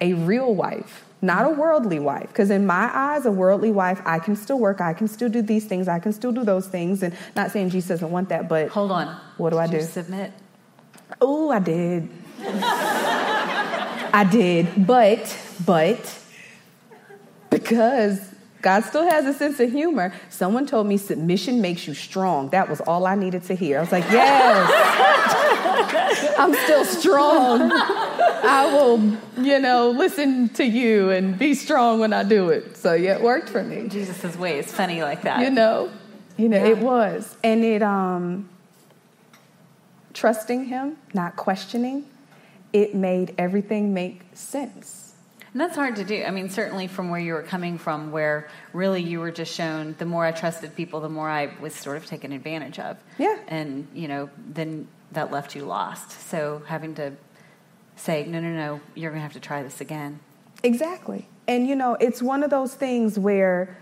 [0.00, 2.28] a real wife, not a worldly wife.
[2.28, 5.42] Because in my eyes, a worldly wife, I can still work, I can still do
[5.42, 7.02] these things, I can still do those things.
[7.02, 9.14] And not saying Jesus doesn't want that, but hold on.
[9.36, 9.82] What do did I do?
[9.82, 10.32] submit.
[11.20, 12.08] Oh, I did.
[14.12, 15.36] I did, but
[15.66, 16.19] but
[17.50, 18.20] because
[18.62, 20.12] God still has a sense of humor.
[20.28, 22.50] Someone told me submission makes you strong.
[22.50, 23.78] That was all I needed to hear.
[23.78, 24.68] I was like, yes,
[26.38, 27.70] I'm still strong.
[27.72, 29.00] I will,
[29.42, 32.76] you know, listen to you and be strong when I do it.
[32.76, 33.88] So yeah, it worked for me.
[33.88, 35.40] Jesus' way is funny like that.
[35.40, 35.90] You know,
[36.36, 36.70] you know, yeah.
[36.70, 37.36] it was.
[37.42, 38.48] And it um
[40.12, 42.04] trusting him, not questioning,
[42.72, 45.09] it made everything make sense
[45.52, 46.22] And that's hard to do.
[46.22, 49.96] I mean, certainly from where you were coming from, where really you were just shown
[49.98, 52.96] the more I trusted people, the more I was sort of taken advantage of.
[53.18, 53.36] Yeah.
[53.48, 56.12] And, you know, then that left you lost.
[56.28, 57.14] So having to
[57.96, 60.20] say, no, no, no, you're going to have to try this again.
[60.62, 61.28] Exactly.
[61.48, 63.76] And, you know, it's one of those things where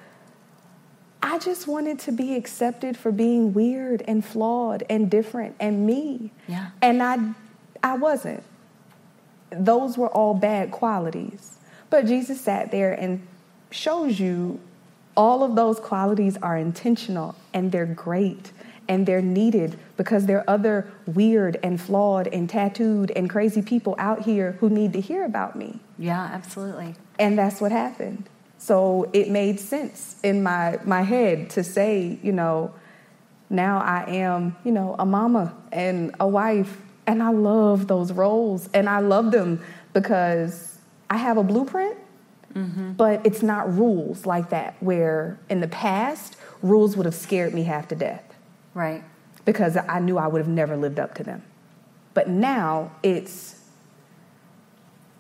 [1.22, 6.32] I just wanted to be accepted for being weird and flawed and different and me.
[6.46, 6.70] Yeah.
[6.80, 7.34] And I,
[7.82, 8.42] I wasn't.
[9.50, 11.57] Those were all bad qualities.
[11.90, 13.26] But Jesus sat there and
[13.70, 14.60] shows you
[15.16, 18.52] all of those qualities are intentional and they're great
[18.88, 23.94] and they're needed because there are other weird and flawed and tattooed and crazy people
[23.98, 25.80] out here who need to hear about me.
[25.98, 26.94] Yeah, absolutely.
[27.18, 28.28] And that's what happened.
[28.58, 32.72] So it made sense in my, my head to say, you know,
[33.50, 36.78] now I am, you know, a mama and a wife.
[37.06, 38.68] And I love those roles.
[38.74, 39.62] And I love them
[39.92, 40.77] because
[41.10, 41.96] I have a blueprint,
[42.54, 42.92] mm-hmm.
[42.92, 47.64] but it's not rules like that, where in the past, rules would have scared me
[47.64, 48.24] half to death.
[48.74, 49.02] Right.
[49.44, 51.42] Because I knew I would have never lived up to them.
[52.14, 53.60] But now it's,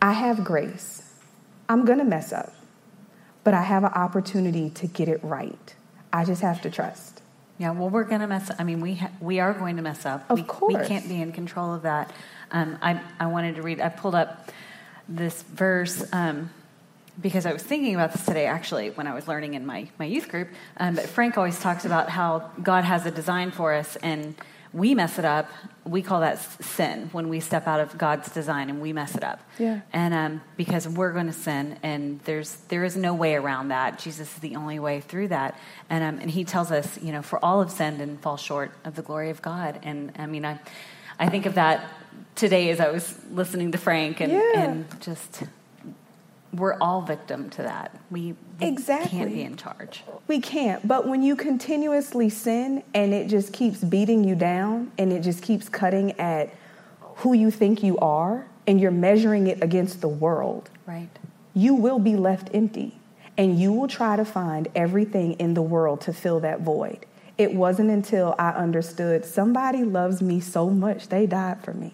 [0.02, 1.14] I have grace.
[1.68, 2.52] I'm going to mess up,
[3.44, 5.74] but I have an opportunity to get it right.
[6.12, 7.22] I just have to trust.
[7.58, 8.56] Yeah, well, we're going to mess up.
[8.58, 10.30] I mean, we, ha- we are going to mess up.
[10.30, 10.74] Of we, course.
[10.74, 12.12] We can't be in control of that.
[12.50, 14.50] Um, I, I wanted to read, I pulled up
[15.08, 16.50] this verse um,
[17.20, 20.04] because I was thinking about this today, actually, when I was learning in my, my
[20.04, 20.48] youth group.
[20.76, 24.36] Um, but Frank always talks about how God has a design for us, and
[24.72, 25.50] we mess it up.
[25.84, 29.24] We call that sin when we step out of God's design and we mess it
[29.24, 29.40] up.
[29.58, 29.80] Yeah.
[29.94, 33.98] And um, because we're going to sin, and there's there is no way around that.
[33.98, 35.58] Jesus is the only way through that.
[35.88, 38.72] And um, and He tells us, you know, for all have sinned and fall short
[38.84, 39.80] of the glory of God.
[39.82, 40.58] And I mean, I
[41.18, 41.84] I think of that
[42.34, 44.60] today as I was listening to Frank, and Yeah.
[44.60, 45.42] and just
[46.52, 47.94] we're all victim to that.
[48.10, 49.18] We, we Exactly.
[49.18, 50.02] can't be in charge.
[50.28, 50.86] We can't.
[50.88, 55.42] But when you continuously sin and it just keeps beating you down and it just
[55.42, 56.48] keeps cutting at
[57.16, 61.10] who you think you are and you're measuring it against the world, Right.
[61.52, 62.98] you will be left empty
[63.36, 67.04] and you will try to find everything in the world to fill that void.
[67.36, 71.92] It wasn't until I understood somebody loves me so much they died for me.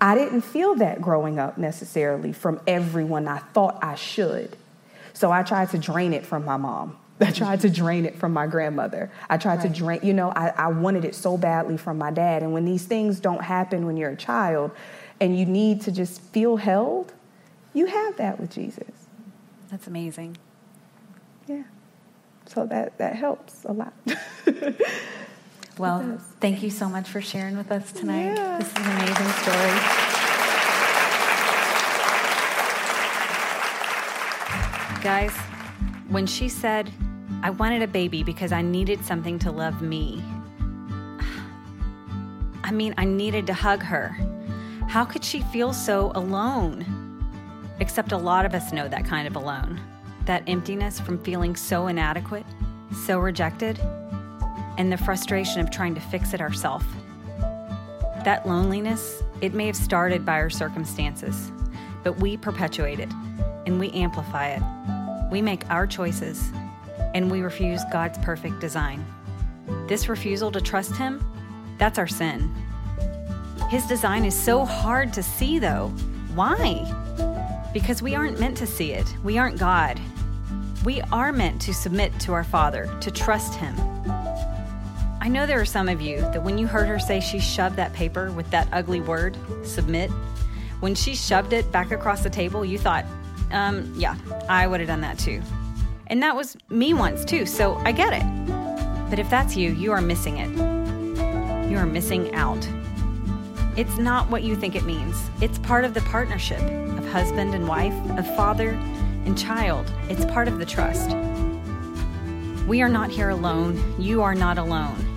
[0.00, 4.56] I didn't feel that growing up necessarily from everyone I thought I should.
[5.12, 6.96] So I tried to drain it from my mom.
[7.20, 9.10] I tried to drain it from my grandmother.
[9.30, 9.76] I tried to Right.
[9.76, 12.42] drain, you know, I, I wanted it so badly from my dad.
[12.42, 14.72] And when these things don't happen when you're a child
[15.20, 17.12] and you need to just feel held,
[17.72, 18.90] you have that with Jesus.
[19.70, 20.36] That's amazing.
[21.46, 21.62] Yeah.
[22.46, 23.92] So that, that helps a lot.
[25.78, 28.34] Well, thank you so much for sharing with us tonight.
[28.34, 28.58] Yeah.
[28.58, 29.74] This is an amazing story.
[35.02, 35.36] Guys,
[36.08, 36.90] when she said,
[37.42, 40.22] I wanted a baby because I needed something to love me,
[42.64, 44.16] I mean, I needed to hug her.
[44.88, 46.86] How could she feel so alone?
[47.80, 49.80] Except a lot of us know that kind of alone
[50.26, 52.46] that emptiness from feeling so inadequate,
[53.04, 53.78] so rejected,
[54.78, 56.84] and the frustration of trying to fix it ourselves.
[58.24, 61.52] That loneliness, it may have started by our circumstances,
[62.02, 63.12] but we perpetuate it
[63.66, 64.62] and we amplify it.
[65.30, 66.50] We make our choices
[67.14, 69.04] and we refuse God's perfect design.
[69.86, 71.24] This refusal to trust Him,
[71.78, 72.52] that's our sin.
[73.68, 75.88] His design is so hard to see, though.
[76.34, 77.70] Why?
[77.72, 79.16] Because we aren't meant to see it.
[79.24, 80.00] We aren't God.
[80.84, 83.74] We are meant to submit to our Father, to trust Him.
[85.24, 87.76] I know there are some of you that when you heard her say she shoved
[87.76, 90.10] that paper with that ugly word, submit,
[90.80, 93.06] when she shoved it back across the table, you thought,
[93.50, 94.18] um, yeah,
[94.50, 95.40] I would have done that too.
[96.08, 99.08] And that was me once too, so I get it.
[99.08, 100.50] But if that's you, you are missing it.
[101.70, 102.68] You are missing out.
[103.78, 105.16] It's not what you think it means.
[105.40, 108.72] It's part of the partnership of husband and wife, of father
[109.24, 109.90] and child.
[110.10, 111.16] It's part of the trust.
[112.66, 113.94] We are not here alone.
[113.98, 115.13] You are not alone.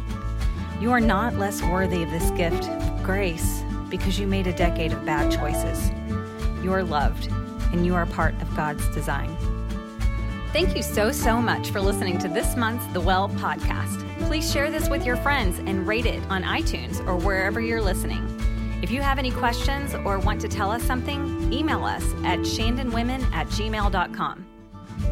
[0.79, 4.93] You are not less worthy of this gift of grace because you made a decade
[4.93, 5.91] of bad choices.
[6.63, 7.31] You are loved
[7.73, 9.35] and you are part of God's design.
[10.53, 14.03] Thank you so, so much for listening to this month's The Well podcast.
[14.27, 18.25] Please share this with your friends and rate it on iTunes or wherever you're listening.
[18.83, 23.23] If you have any questions or want to tell us something, email us at shandonwomen
[23.33, 24.45] at gmail.com.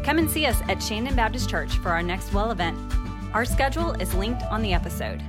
[0.04, 2.78] Come and see us at Shandon Baptist Church for our next Well event.
[3.34, 5.22] Our schedule is linked on the episode.